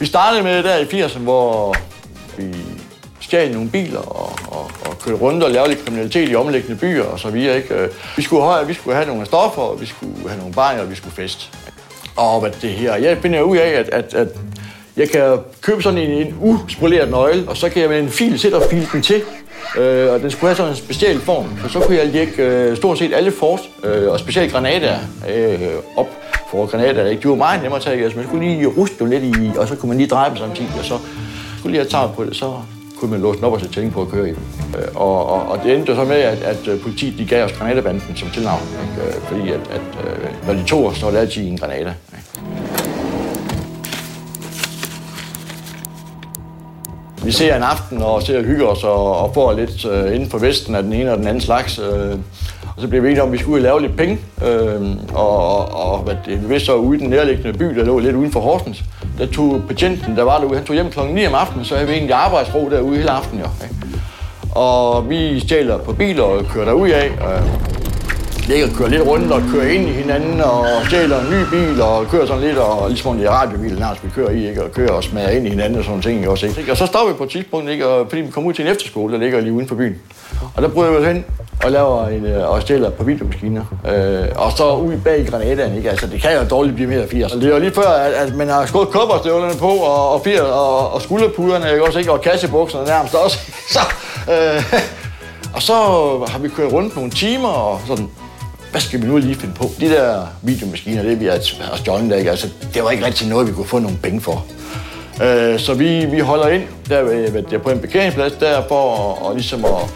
vi 0.00 0.06
startede 0.06 0.42
med 0.42 0.56
det 0.56 0.64
der 0.64 0.76
i 0.76 1.04
80'erne, 1.04 1.18
hvor 1.18 1.76
vi 2.36 2.54
stjal 3.20 3.52
nogle 3.52 3.70
biler 3.70 4.00
og, 4.00 4.39
køre 5.04 5.14
rundt 5.14 5.44
og 5.44 5.50
lave 5.50 5.68
lidt 5.68 5.84
kriminalitet 5.84 6.30
i 6.30 6.34
omliggende 6.34 6.76
byer 6.76 7.04
og 7.04 7.20
så 7.20 7.30
videre. 7.30 7.56
Ikke? 7.56 7.74
Øh, 7.74 7.88
vi 8.16 8.22
skulle 8.22 8.44
have, 8.44 8.66
vi 8.66 8.74
skulle 8.74 8.96
have 8.96 9.08
nogle 9.08 9.26
stoffer, 9.26 9.62
og 9.62 9.80
vi 9.80 9.86
skulle 9.86 10.28
have 10.28 10.38
nogle 10.38 10.54
bajer, 10.54 10.80
og 10.80 10.90
vi 10.90 10.94
skulle 10.94 11.14
fest. 11.14 11.50
Og 12.16 12.40
hvad 12.40 12.50
det 12.62 12.70
her, 12.70 12.96
jeg 12.96 13.18
finder 13.22 13.42
ud 13.42 13.56
af, 13.56 13.68
at, 13.68 13.88
at, 13.88 14.14
at 14.14 14.28
jeg 14.96 15.10
kan 15.10 15.38
købe 15.60 15.82
sådan 15.82 15.98
en, 15.98 16.10
en 16.10 16.34
uspoleret 16.40 17.10
nøgle, 17.10 17.48
og 17.48 17.56
så 17.56 17.68
kan 17.68 17.82
jeg 17.82 17.90
med 17.90 17.98
en 18.00 18.08
fil 18.08 18.38
sætte 18.38 18.54
og 18.54 18.62
file 18.70 18.88
den 18.92 19.02
til. 19.02 19.22
Øh, 19.78 20.12
og 20.12 20.20
den 20.20 20.30
skulle 20.30 20.48
have 20.48 20.56
sådan 20.56 20.72
en 20.72 20.76
speciel 20.76 21.20
form. 21.20 21.46
Og 21.64 21.70
så 21.70 21.80
kunne 21.80 21.96
jeg 21.96 22.06
lægge 22.06 22.42
øh, 22.42 22.76
stort 22.76 22.98
set 22.98 23.14
alle 23.14 23.32
fort 23.32 23.60
øh, 23.84 24.12
og 24.12 24.20
specielt 24.20 24.52
granater 24.52 24.98
øh, 25.34 25.60
op. 25.96 26.08
For 26.50 26.66
granater, 26.66 27.06
ikke? 27.06 27.22
De 27.22 27.28
var 27.28 27.34
meget 27.34 27.62
nemmere 27.62 27.78
at 27.78 27.84
tage, 27.84 28.04
altså 28.04 28.18
man 28.18 28.26
skulle 28.26 28.48
lige 28.48 28.66
ruste 28.66 28.96
dem 28.98 29.10
lidt 29.10 29.24
i, 29.24 29.50
og 29.56 29.68
så 29.68 29.76
kunne 29.76 29.88
man 29.88 29.98
lige 29.98 30.08
dreje 30.08 30.30
dem 30.30 30.36
samtidig, 30.36 30.70
og 30.78 30.84
så 30.84 30.98
skulle 31.58 31.72
lige 31.72 31.82
have 31.82 31.90
taget 31.90 32.10
på 32.16 32.24
det, 32.24 32.36
så 32.36 32.52
kunne 33.00 33.10
man 33.10 33.20
låse 33.20 33.36
den 33.36 33.44
op 33.44 33.52
og 33.52 33.60
tænke 33.60 33.90
på 33.90 34.02
at 34.02 34.08
køre 34.08 34.28
i 34.28 34.32
den. 34.32 34.42
Øh, 34.78 34.88
og, 34.94 35.26
og, 35.26 35.48
og 35.48 35.58
det 35.64 35.74
endte 35.76 35.94
så 35.94 36.04
med, 36.04 36.16
at, 36.16 36.42
at 36.42 36.68
øh, 36.68 36.80
politiet 36.80 37.18
de 37.18 37.26
gav 37.26 37.44
os 37.44 37.52
granatebanden 37.52 38.16
som 38.16 38.28
tilnavn. 38.30 38.62
Ikke? 38.82 39.08
Øh, 39.08 39.22
fordi 39.22 39.50
at, 39.50 39.60
at, 39.70 39.82
når 40.46 40.54
de 40.54 40.64
tog 40.64 40.86
os, 40.86 40.96
så 40.96 41.04
var 41.04 41.12
det 41.12 41.18
altid 41.18 41.46
en 41.46 41.58
granate. 41.58 41.94
Vi 47.24 47.32
ser 47.32 47.56
en 47.56 47.62
aften 47.62 48.02
og 48.02 48.22
ser 48.22 48.38
og 48.38 48.44
hygger 48.44 48.66
os 48.66 48.84
og, 48.84 49.16
og 49.16 49.34
får 49.34 49.52
lidt 49.52 49.84
øh, 49.84 50.14
inden 50.14 50.30
for 50.30 50.38
Vesten 50.38 50.74
af 50.74 50.82
den 50.82 50.92
ene 50.92 51.12
og 51.12 51.18
den 51.18 51.26
anden 51.26 51.40
slags. 51.40 51.78
Øh, 51.78 52.18
og 52.76 52.82
så 52.82 52.88
blev 52.88 53.02
vi 53.02 53.08
enige 53.08 53.22
om, 53.22 53.28
at 53.28 53.32
vi 53.32 53.38
skulle 53.38 53.62
lave 53.62 53.80
lidt 53.80 53.96
penge. 53.96 54.18
Øh, 54.46 54.82
og 55.14 55.56
og, 55.56 55.92
og 55.92 55.98
hvad 55.98 56.14
det, 56.26 56.42
vi 56.42 56.48
vidste 56.48 56.66
så 56.66 56.74
ude 56.74 56.98
i 56.98 57.00
den 57.00 57.10
nærliggende 57.10 57.58
by, 57.58 57.64
der 57.64 57.84
lå 57.84 57.98
lidt 57.98 58.16
uden 58.16 58.32
for 58.32 58.40
Horsens, 58.40 58.84
der 59.18 59.26
tog 59.26 59.62
patienten, 59.68 60.16
der 60.16 60.22
var 60.22 60.38
derude, 60.38 60.56
han 60.56 60.66
tog 60.66 60.74
hjem 60.74 60.90
klokken 60.90 61.14
9 61.14 61.26
om 61.26 61.34
aftenen, 61.34 61.64
så 61.64 61.74
havde 61.74 61.88
vi 61.88 61.94
egentlig 61.94 62.14
arbejdsro 62.14 62.70
derude 62.70 62.96
hele 62.96 63.10
aftenen. 63.10 63.44
Jo, 63.44 63.50
ikke? 63.62 63.74
Og 64.50 65.10
vi 65.10 65.40
stjæler 65.40 65.78
på 65.78 65.92
biler 65.92 66.22
og 66.22 66.44
kører 66.44 66.64
derud 66.64 66.88
af. 66.88 67.10
Og 67.20 67.42
ligger 68.48 68.66
og 68.66 68.72
kører 68.72 68.88
lidt 68.88 69.02
rundt 69.06 69.32
og 69.32 69.42
kører 69.52 69.68
ind 69.68 69.88
i 69.88 69.92
hinanden 69.92 70.40
og 70.40 70.66
stjæler 70.86 71.20
en 71.20 71.30
ny 71.30 71.42
bil 71.50 71.82
og 71.82 72.06
kører 72.06 72.26
sådan 72.26 72.42
lidt, 72.42 72.58
og 72.58 72.88
ligesom 72.88 73.16
det 73.16 73.26
er 73.26 73.30
radiobil, 73.30 73.78
nærmest 73.78 74.04
vi 74.04 74.10
kører 74.14 74.30
i, 74.30 74.48
ikke? 74.48 74.64
og 74.64 74.72
kører 74.72 74.92
og 74.92 75.04
smadrer 75.04 75.30
ind 75.30 75.46
i 75.46 75.50
hinanden 75.50 75.78
og 75.78 75.84
sådan 75.84 76.02
ting. 76.02 76.28
Også, 76.28 76.46
ikke? 76.46 76.70
Og 76.70 76.76
så 76.76 76.86
stopper 76.86 77.12
vi 77.12 77.18
på 77.18 77.24
et 77.24 77.30
tidspunkt, 77.30 77.70
ikke? 77.70 77.88
Og, 77.88 78.06
fordi 78.08 78.22
vi 78.22 78.30
kommer 78.30 78.48
ud 78.48 78.54
til 78.54 78.64
en 78.64 78.70
efterskole, 78.70 79.12
der 79.12 79.18
ligger 79.18 79.40
lige 79.40 79.52
uden 79.52 79.68
for 79.68 79.74
byen. 79.74 79.96
Og 80.56 80.62
der 80.62 80.68
bryder 80.68 80.90
vi 80.90 80.96
os 80.96 81.06
hen 81.06 81.24
og 81.64 81.70
laver 81.70 82.08
en, 82.08 82.26
øh, 82.26 82.50
og 82.50 82.62
stiller 82.62 82.90
på 82.90 83.04
videomaskiner. 83.04 83.64
Øh, 83.88 84.28
og 84.36 84.52
så 84.56 84.74
ud 84.74 84.96
bag 84.96 85.26
granaterne, 85.26 85.76
ikke? 85.76 85.90
Altså, 85.90 86.06
det 86.06 86.22
kan 86.22 86.32
jo 86.32 86.44
dårligt 86.50 86.74
blive 86.74 86.88
mere 86.88 87.06
80. 87.08 87.32
Det 87.32 87.44
er 87.44 87.48
jo 87.48 87.58
lige 87.58 87.74
før, 87.74 87.88
at, 87.88 88.12
at 88.12 88.36
man 88.36 88.48
har 88.48 88.66
skåret 88.66 88.88
kopperstøvlerne 88.88 89.54
på, 89.58 89.68
og, 89.68 90.12
og, 90.12 90.24
fire, 90.24 90.42
og, 90.42 90.92
og 90.92 91.02
skulderpuderne, 91.02 91.70
ikke? 91.70 91.84
Også, 91.84 91.98
ikke? 91.98 92.12
Og 92.12 92.20
kassebukserne 92.20 92.86
nærmest 92.86 93.14
også. 93.14 93.38
så, 93.74 93.80
øh, 94.32 94.74
og 95.54 95.62
så 95.62 95.74
har 96.28 96.38
vi 96.38 96.48
kørt 96.48 96.72
rundt 96.72 96.96
nogle 96.96 97.10
timer, 97.10 97.48
og 97.48 97.80
sådan, 97.86 98.08
hvad 98.70 98.80
skal 98.80 99.02
vi 99.02 99.06
nu 99.06 99.16
lige 99.16 99.34
finde 99.34 99.54
på? 99.54 99.64
De 99.80 99.88
der 99.88 100.26
videomaskiner, 100.42 101.02
det 101.02 101.20
vi 101.20 101.26
har 101.26 101.76
stjålet, 101.76 102.18
ikke? 102.18 102.30
Altså, 102.30 102.48
det 102.74 102.84
var 102.84 102.90
ikke 102.90 103.06
rigtig 103.06 103.28
noget, 103.28 103.48
vi 103.48 103.52
kunne 103.52 103.66
få 103.66 103.78
nogle 103.78 103.98
penge 104.02 104.20
for. 104.20 104.44
Øh, 105.22 105.58
så 105.58 105.74
vi, 105.74 106.04
vi 106.04 106.18
holder 106.18 106.48
ind 106.48 106.62
der, 106.88 107.04
øh, 107.04 107.34
ved, 107.34 107.42
der 107.42 107.58
på 107.58 107.70
en 107.70 107.78
parkeringsplads 107.78 108.32
der 108.32 108.62
for 108.68 108.94
at, 108.94 109.26
og 109.26 109.34
ligesom 109.34 109.64
at 109.64 109.90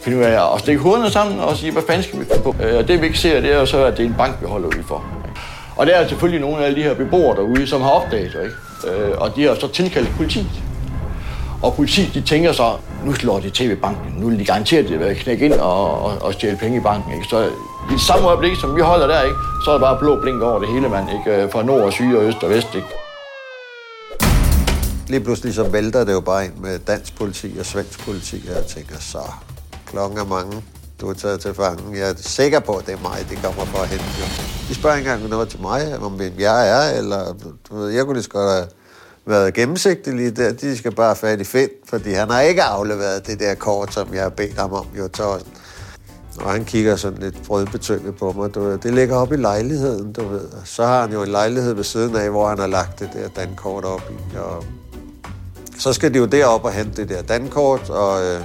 finde 0.00 0.18
ud 0.18 0.22
af 0.22 0.54
at 0.54 0.60
stikke 0.60 0.80
hovederne 0.80 1.10
sammen 1.10 1.40
og 1.40 1.56
sige, 1.56 1.72
hvad 1.72 1.82
fanden 1.86 2.02
skal 2.02 2.20
vi 2.20 2.24
finde 2.24 2.42
på? 2.42 2.54
Øh, 2.62 2.78
og 2.78 2.88
det 2.88 3.00
vi 3.00 3.06
ikke 3.06 3.18
ser, 3.18 3.40
det 3.40 3.52
er 3.52 3.58
jo 3.58 3.66
så, 3.66 3.84
at 3.84 3.96
det 3.96 4.04
er 4.04 4.08
en 4.08 4.14
bank, 4.18 4.36
vi 4.40 4.46
holder 4.46 4.68
ude 4.68 4.84
for. 4.88 5.04
Og 5.76 5.86
der 5.86 5.92
er 5.92 6.08
selvfølgelig 6.08 6.40
nogle 6.40 6.64
af 6.64 6.74
de 6.74 6.82
her 6.82 6.94
beboere 6.94 7.36
derude, 7.36 7.66
som 7.66 7.80
har 7.80 7.90
opdaget 7.90 8.32
det, 8.32 8.42
ikke? 8.42 9.02
Øh, 9.02 9.18
og 9.18 9.36
de 9.36 9.42
har 9.42 9.54
så 9.54 9.68
tilkaldt 9.68 10.08
politiet. 10.16 10.62
Og 11.62 11.74
politiet, 11.74 12.14
de 12.14 12.20
tænker 12.20 12.52
så, 12.52 12.72
nu 13.04 13.12
slår 13.12 13.40
de 13.40 13.50
til 13.50 13.68
ved 13.68 13.76
banken. 13.76 14.14
Nu 14.16 14.28
vil 14.28 14.38
de 14.38 14.44
garanteret 14.44 14.90
at 14.90 15.16
knække 15.16 15.44
ind 15.44 15.52
og, 15.52 16.02
og, 16.02 16.22
og 16.22 16.32
stjæle 16.34 16.56
penge 16.56 16.76
i 16.76 16.80
banken. 16.80 17.12
Ikke? 17.12 17.26
Så 17.30 17.48
i 17.90 17.98
samme 18.06 18.28
øjeblik, 18.28 18.56
som 18.60 18.76
vi 18.76 18.80
holder 18.80 19.06
der, 19.06 19.22
ikke, 19.22 19.36
så 19.64 19.70
er 19.70 19.74
der 19.74 19.80
bare 19.80 19.98
blå 19.98 20.20
blink 20.20 20.42
over 20.42 20.58
det 20.58 20.68
hele, 20.68 20.88
mand. 20.88 21.08
Ikke? 21.10 21.42
Øh, 21.42 21.50
fra 21.52 21.62
nord 21.62 21.80
og 21.80 21.92
syd 21.92 22.16
og 22.16 22.24
øst 22.24 22.42
og 22.42 22.50
vest. 22.50 22.74
Ikke? 22.74 22.88
Lige 25.08 25.20
pludselig 25.20 25.54
så 25.54 25.62
vælter 25.62 26.04
det 26.04 26.12
jo 26.12 26.20
bare 26.20 26.44
ind 26.44 26.54
med 26.54 26.78
dansk 26.78 27.16
politi 27.16 27.56
og 27.60 27.66
svensk 27.66 28.04
politi, 28.04 28.42
og 28.48 28.56
jeg 28.56 28.66
tænker, 28.66 28.94
så 29.00 29.18
klokken 29.88 30.18
er 30.18 30.24
mange. 30.24 30.64
Du 31.00 31.08
er 31.10 31.14
taget 31.14 31.40
til 31.40 31.54
fangen. 31.54 31.96
Jeg 31.96 32.10
er 32.10 32.14
sikker 32.16 32.60
på, 32.60 32.72
at 32.72 32.86
det 32.86 32.94
er 32.94 33.02
mig, 33.02 33.26
de 33.30 33.36
kommer 33.36 33.64
for 33.64 33.78
at 33.78 33.88
hente. 33.88 34.04
De 34.68 34.74
spørger 34.74 34.96
ikke 34.96 35.10
engang 35.10 35.30
noget 35.30 35.48
til 35.48 35.60
mig, 35.60 35.98
om 35.98 36.20
jeg 36.38 36.68
er, 36.68 36.98
eller 36.98 37.34
du 37.68 37.76
ved, 37.76 37.88
jeg 37.88 38.04
kunne 38.04 38.14
lige 38.14 38.22
så 38.22 38.30
godt 38.30 38.52
have 38.52 38.66
været 39.26 39.54
gennemsigtig 39.54 40.14
lige 40.14 40.30
der. 40.30 40.52
De 40.52 40.76
skal 40.76 40.94
bare 40.94 41.06
have 41.06 41.16
fat 41.16 41.40
i 41.40 41.44
Finn, 41.44 41.68
fordi 41.88 42.12
han 42.12 42.30
har 42.30 42.40
ikke 42.40 42.62
afleveret 42.62 43.26
det 43.26 43.40
der 43.40 43.54
kort, 43.54 43.94
som 43.94 44.14
jeg 44.14 44.22
har 44.22 44.28
bedt 44.28 44.58
ham 44.58 44.72
om, 44.72 44.86
jo 44.98 45.08
Thorsten. 45.08 45.52
Og 46.40 46.50
han 46.50 46.64
kigger 46.64 46.96
sådan 46.96 47.18
lidt 47.18 47.42
brødbetynget 47.46 48.16
på 48.16 48.32
mig. 48.32 48.54
Du 48.54 48.60
ved. 48.60 48.78
Det 48.78 48.94
ligger 48.94 49.16
op 49.16 49.32
i 49.32 49.36
lejligheden, 49.36 50.12
du 50.12 50.28
ved. 50.28 50.48
Så 50.64 50.86
har 50.86 51.00
han 51.00 51.12
jo 51.12 51.22
en 51.22 51.28
lejlighed 51.28 51.72
ved 51.72 51.84
siden 51.84 52.16
af, 52.16 52.30
hvor 52.30 52.48
han 52.48 52.58
har 52.58 52.66
lagt 52.66 52.98
det 52.98 53.10
der 53.14 53.28
dankort 53.28 53.84
op 53.84 54.02
i. 54.10 54.36
Og 54.36 54.64
så 55.78 55.92
skal 55.92 56.14
de 56.14 56.18
jo 56.18 56.26
derop 56.26 56.64
og 56.64 56.72
hente 56.72 57.02
det 57.02 57.08
der 57.08 57.22
dankort, 57.22 57.90
og 57.90 58.24
øh, 58.24 58.40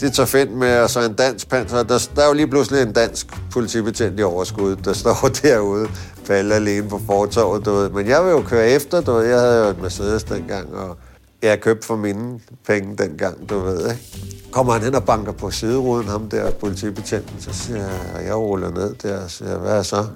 det 0.00 0.12
tager 0.12 0.26
fedt 0.26 0.52
med, 0.52 0.78
og 0.78 0.90
så 0.90 1.00
en 1.00 1.14
dansk 1.14 1.48
panser. 1.48 1.82
Der, 1.82 2.08
der 2.16 2.22
er 2.22 2.26
jo 2.26 2.32
lige 2.32 2.46
pludselig 2.46 2.82
en 2.82 2.92
dansk 2.92 3.26
politibetjent 3.52 4.20
i 4.20 4.22
overskud, 4.22 4.76
der 4.76 4.92
står 4.92 5.28
derude, 5.42 5.88
falder 6.24 6.56
alene 6.56 6.88
på 6.88 7.00
fortorvet, 7.06 7.64
du 7.64 7.70
ved. 7.70 7.90
Men 7.90 8.06
jeg 8.06 8.24
vil 8.24 8.30
jo 8.30 8.42
køre 8.42 8.68
efter, 8.68 9.00
du 9.00 9.12
ved. 9.12 9.24
Jeg 9.24 9.40
havde 9.40 9.64
jo 9.64 9.70
et 9.70 9.82
Mercedes 9.82 10.24
dengang, 10.24 10.74
og 10.74 10.96
jeg 11.42 11.60
købte 11.60 11.86
for 11.86 11.96
mine 11.96 12.40
penge 12.66 12.96
dengang, 12.96 13.50
du 13.50 13.58
ved, 13.58 13.90
ikke? 13.90 14.28
kommer 14.52 14.72
han 14.72 14.82
hen 14.82 14.94
og 14.94 15.04
banker 15.04 15.32
på 15.32 15.50
sideruden, 15.50 16.08
ham 16.08 16.28
der 16.28 16.50
politibetjenten, 16.50 17.40
så 17.40 17.52
siger 17.52 17.78
jeg, 17.78 18.00
og 18.14 18.24
jeg 18.24 18.36
ruller 18.36 18.70
ned 18.70 18.94
der, 18.94 19.24
og 19.24 19.30
siger, 19.30 19.58
hvad 19.58 19.78
er 19.78 19.82
så? 19.82 20.06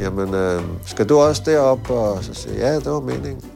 Jamen, 0.00 0.34
øh, 0.34 0.62
skal 0.86 1.08
du 1.08 1.18
også 1.18 1.42
derop? 1.46 1.90
Og 1.90 2.24
så 2.24 2.34
siger 2.34 2.54
jeg, 2.54 2.62
ja, 2.62 2.74
det 2.74 2.86
var 2.86 3.00
meningen. 3.00 3.50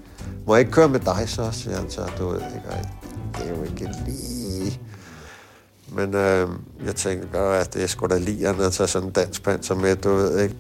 Må 0.47 0.55
jeg 0.55 0.61
ikke 0.61 0.73
køre 0.73 0.89
med 0.89 1.01
dig 1.01 1.25
så, 1.27 1.49
siger 1.53 1.77
han 1.77 1.91
så, 1.91 2.01
du 2.19 2.29
ved 2.29 2.37
ikke, 2.37 2.63
det 3.39 3.47
er 3.47 3.57
jo 3.57 3.63
ikke 3.63 3.89
lige... 4.07 4.81
Men 5.95 6.15
øh, 6.15 6.49
jeg 6.87 6.97
tænker, 6.97 7.41
at 7.41 7.75
det 7.75 7.83
er 7.83 7.87
sgu 7.87 8.07
da 8.07 8.19
lige 8.19 8.49
at 8.49 8.73
tage 8.73 8.87
sådan 8.87 9.09
en 9.09 9.13
dansk 9.13 9.43
panser 9.43 9.75
med, 9.75 9.97
du 9.97 10.15
ved 10.15 10.43
ikke 10.43 10.57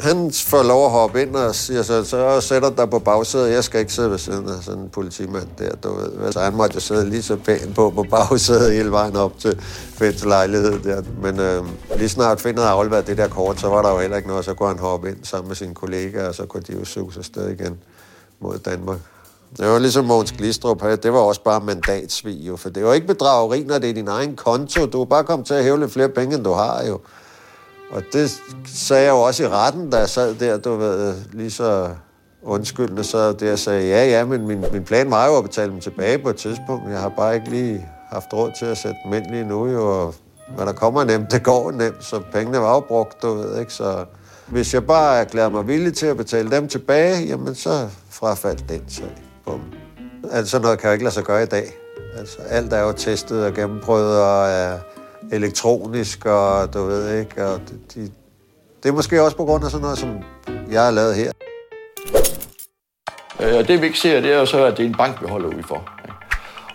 han 0.00 0.32
får 0.32 0.62
lov 0.62 0.84
at 0.84 0.90
hoppe 0.90 1.22
ind 1.22 1.36
og 1.36 1.54
siger 1.54 1.82
så, 1.82 2.04
så 2.04 2.40
sætter 2.40 2.70
dig 2.70 2.90
på 2.90 2.98
bagsædet. 2.98 3.52
Jeg 3.52 3.64
skal 3.64 3.80
ikke 3.80 3.92
sidde 3.92 4.10
ved 4.10 4.18
siden 4.18 4.48
af 4.48 4.62
sådan 4.62 4.80
en 4.80 4.88
politimand 4.88 5.48
der, 5.58 5.76
du 5.76 5.94
ved. 5.94 6.32
Så 6.32 6.40
han 6.40 6.54
måtte 6.54 6.74
jo 6.74 6.80
sidde 6.80 7.10
lige 7.10 7.22
så 7.22 7.36
pænt 7.36 7.74
på 7.74 7.90
på 7.90 8.02
bagsædet 8.02 8.72
hele 8.72 8.90
vejen 8.90 9.16
op 9.16 9.38
til 9.38 9.60
Feds 9.94 10.24
lejlighed 10.24 10.80
der. 10.80 11.02
Men 11.22 11.40
øh, 11.40 11.64
lige 11.96 12.08
snart 12.08 12.40
finder 12.40 12.60
havde 12.60 12.72
afleveret 12.72 13.06
det 13.06 13.16
der 13.16 13.28
kort, 13.28 13.60
så 13.60 13.68
var 13.68 13.82
der 13.82 13.90
jo 13.90 13.98
heller 13.98 14.16
ikke 14.16 14.28
noget. 14.28 14.44
Så 14.44 14.54
kunne 14.54 14.68
han 14.68 14.78
hoppe 14.78 15.08
ind 15.08 15.18
sammen 15.22 15.48
med 15.48 15.56
sine 15.56 15.74
kollegaer, 15.74 16.28
og 16.28 16.34
så 16.34 16.46
kunne 16.46 16.62
de 16.62 16.72
jo 16.72 16.84
suge 16.84 17.12
sig 17.12 17.24
sted 17.24 17.48
igen 17.48 17.78
mod 18.40 18.58
Danmark. 18.58 18.98
Det 19.56 19.68
var 19.68 19.78
ligesom 19.78 20.04
Måns 20.04 20.32
Glistrup, 20.32 20.82
det 21.02 21.12
var 21.12 21.18
også 21.18 21.42
bare 21.42 21.60
mandatsvig 21.60 22.34
jo, 22.34 22.56
for 22.56 22.68
det 22.68 22.84
var 22.84 22.92
ikke 22.92 23.06
bedrageri, 23.06 23.64
når 23.64 23.78
det 23.78 23.90
er 23.90 23.94
din 23.94 24.08
egen 24.08 24.36
konto. 24.36 24.86
Du 24.86 25.00
er 25.00 25.04
bare 25.04 25.24
kommet 25.24 25.46
til 25.46 25.54
at 25.54 25.64
hæve 25.64 25.80
lidt 25.80 25.92
flere 25.92 26.08
penge, 26.08 26.36
end 26.36 26.44
du 26.44 26.52
har 26.52 26.84
jo. 26.88 27.00
Og 27.90 28.02
det 28.12 28.40
sagde 28.74 29.02
jeg 29.04 29.10
jo 29.10 29.20
også 29.20 29.44
i 29.44 29.48
retten, 29.48 29.90
da 29.90 29.98
jeg 29.98 30.08
sad 30.08 30.34
der, 30.34 30.56
du 30.56 30.76
ved, 30.76 31.14
lige 31.32 31.50
så 31.50 31.88
undskyldende, 32.42 33.04
så 33.04 33.32
det 33.32 33.46
jeg 33.46 33.58
sagde, 33.58 33.88
ja, 33.88 34.06
ja, 34.06 34.24
men 34.24 34.46
min, 34.46 34.64
min 34.72 34.84
plan 34.84 35.10
var 35.10 35.26
jo 35.26 35.36
at 35.36 35.44
betale 35.44 35.72
dem 35.72 35.80
tilbage 35.80 36.18
på 36.18 36.28
et 36.30 36.36
tidspunkt. 36.36 36.90
Jeg 36.90 37.00
har 37.00 37.08
bare 37.08 37.34
ikke 37.34 37.50
lige 37.50 37.86
haft 38.10 38.32
råd 38.32 38.50
til 38.58 38.66
at 38.66 38.78
sætte 38.78 38.96
dem 39.04 39.12
ind 39.12 39.26
lige 39.30 39.44
nu, 39.44 39.66
jo, 39.66 40.02
og 40.02 40.14
når 40.56 40.64
der 40.64 40.72
kommer 40.72 41.04
nemt, 41.04 41.32
det 41.32 41.42
går 41.42 41.70
nemt, 41.70 42.04
så 42.04 42.20
pengene 42.32 42.60
var 42.60 42.74
jo 42.74 42.80
brugt, 42.80 43.22
du 43.22 43.34
ved, 43.34 43.60
ikke, 43.60 43.72
så 43.72 44.04
hvis 44.46 44.74
jeg 44.74 44.86
bare 44.86 45.18
erklærer 45.18 45.48
mig 45.48 45.68
villig 45.68 45.94
til 45.94 46.06
at 46.06 46.16
betale 46.16 46.50
dem 46.50 46.68
tilbage, 46.68 47.26
jamen 47.26 47.54
så 47.54 47.88
frafaldt 48.10 48.68
den 48.68 48.82
sag. 48.88 49.29
Bum. 49.50 49.62
Altså 50.32 50.58
noget 50.58 50.78
kan 50.78 50.88
jo 50.88 50.92
ikke 50.92 51.04
lade 51.04 51.14
sig 51.14 51.24
gøre 51.24 51.42
i 51.42 51.46
dag. 51.46 51.66
Altså, 52.18 52.38
alt 52.48 52.72
er 52.72 52.80
jo 52.80 52.92
testet 52.92 53.44
og 53.44 53.54
gennemprøvet 53.54 54.22
og 54.22 54.48
er 54.48 54.78
elektronisk, 55.32 56.26
og 56.26 56.74
du 56.74 56.84
ved 56.86 57.18
ikke, 57.18 57.46
og 57.46 57.60
de, 57.60 57.78
de, 57.94 58.10
det 58.82 58.88
er 58.88 58.92
måske 58.92 59.22
også 59.22 59.36
på 59.36 59.44
grund 59.44 59.64
af 59.64 59.70
sådan 59.70 59.82
noget, 59.82 59.98
som 59.98 60.18
jeg 60.70 60.84
har 60.84 60.90
lavet 60.90 61.14
her. 61.14 61.32
Øh, 63.40 63.56
Og 63.56 63.68
det 63.68 63.80
vi 63.80 63.86
ikke 63.86 63.98
ser, 63.98 64.20
det 64.20 64.32
er 64.32 64.38
jo 64.38 64.46
så, 64.46 64.64
at 64.64 64.76
det 64.76 64.84
er 64.84 64.88
en 64.88 64.96
bank, 64.96 65.22
vi 65.22 65.26
holder 65.26 65.48
ude 65.48 65.62
for. 65.62 65.99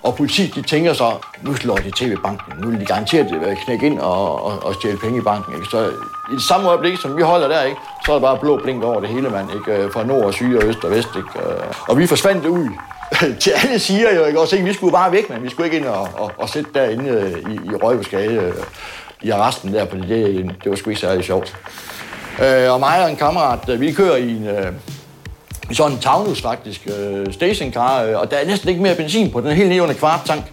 Og 0.05 0.15
politiet, 0.15 0.55
de 0.55 0.61
tænker 0.61 0.93
så, 0.93 1.11
nu 1.41 1.55
slår 1.55 1.75
de 1.75 1.91
til 1.91 2.09
ved 2.09 2.17
banken. 2.17 2.53
Nu 2.61 2.69
vil 2.69 2.79
de 2.79 2.85
garanteret 2.85 3.33
øh, 3.47 3.57
knække 3.65 3.85
ind 3.85 3.99
og, 3.99 4.45
og, 4.45 4.63
og 4.63 4.73
stjæle 4.73 4.97
penge 4.97 5.17
i 5.17 5.21
banken. 5.21 5.55
Ikke? 5.55 5.67
Så 5.71 5.89
i 6.31 6.35
det 6.35 6.43
samme 6.43 6.69
øjeblik, 6.69 6.97
som 6.97 7.17
vi 7.17 7.21
holder 7.21 7.47
der, 7.47 7.61
ikke, 7.61 7.77
så 8.05 8.11
er 8.11 8.15
der 8.15 8.21
bare 8.21 8.37
blå 8.37 8.59
blink 8.63 8.83
over 8.83 8.99
det 8.99 9.09
hele, 9.09 9.29
mand. 9.29 9.49
Ikke? 9.53 9.83
Øh, 9.83 9.91
fra 9.91 10.03
nord 10.03 10.23
og 10.23 10.33
syd 10.33 10.57
og 10.57 10.63
øst 10.63 10.83
og 10.83 10.91
vest. 10.91 11.09
Ikke? 11.17 11.29
Øh, 11.49 11.73
og 11.87 11.97
vi 11.97 12.07
forsvandt 12.07 12.45
ud 12.45 12.69
til 13.41 13.51
alle 13.63 13.79
siger 13.79 14.15
jo, 14.15 14.25
ikke? 14.25 14.39
Også, 14.39 14.55
ikke? 14.55 14.67
Vi 14.67 14.73
skulle 14.73 14.91
bare 14.91 15.11
væk, 15.11 15.29
men 15.29 15.43
vi 15.43 15.49
skulle 15.49 15.65
ikke 15.67 15.77
ind 15.77 15.85
og, 15.85 16.09
og, 16.17 16.31
og 16.37 16.49
sætte 16.49 16.69
derinde 16.73 17.09
øh, 17.09 17.51
i, 17.53 17.55
i 17.55 17.75
Røgelsgade 17.75 18.53
i 19.21 19.29
arresten 19.29 19.73
der, 19.73 19.85
fordi 19.85 20.07
det, 20.07 20.55
det 20.63 20.69
var 20.69 20.75
sgu 20.75 20.89
ikke 20.89 21.01
særlig 21.01 21.23
sjovt. 21.23 21.55
Øh, 22.43 22.73
og 22.73 22.79
mig 22.79 23.03
og 23.03 23.09
en 23.09 23.15
kammerat, 23.15 23.79
vi 23.79 23.91
kører 23.91 24.15
i 24.15 24.29
en, 24.29 24.47
øh, 24.47 24.71
sådan 25.71 25.91
en 25.91 25.99
Taunus 25.99 26.41
faktisk, 26.41 26.87
øh, 26.99 27.33
stationcar, 27.33 28.03
øh, 28.03 28.19
og 28.19 28.31
der 28.31 28.37
er 28.37 28.45
næsten 28.45 28.69
ikke 28.69 28.81
mere 28.81 28.95
benzin 28.95 29.31
på, 29.31 29.41
den 29.41 29.47
er 29.47 29.53
helt 29.53 29.69
nede 29.69 29.81
under 29.81 29.95
kvart 29.95 30.21
tank. 30.25 30.43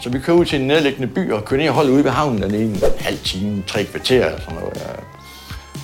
Så 0.00 0.10
vi 0.10 0.18
kører 0.18 0.36
ud 0.36 0.44
til 0.44 0.60
en 0.60 0.66
nedliggende 0.66 1.06
by 1.06 1.32
og 1.32 1.44
kører 1.44 1.60
ned 1.60 1.68
og 1.68 1.74
holder 1.74 1.92
ude 1.92 2.04
ved 2.04 2.10
havnen 2.10 2.42
den 2.42 2.54
en 2.54 2.82
halv 2.98 3.18
time, 3.24 3.62
tre 3.66 3.84
kvarter 3.84 4.26
eller 4.26 4.40
sådan 4.40 4.54
noget. 4.54 4.76
øh. 4.76 5.02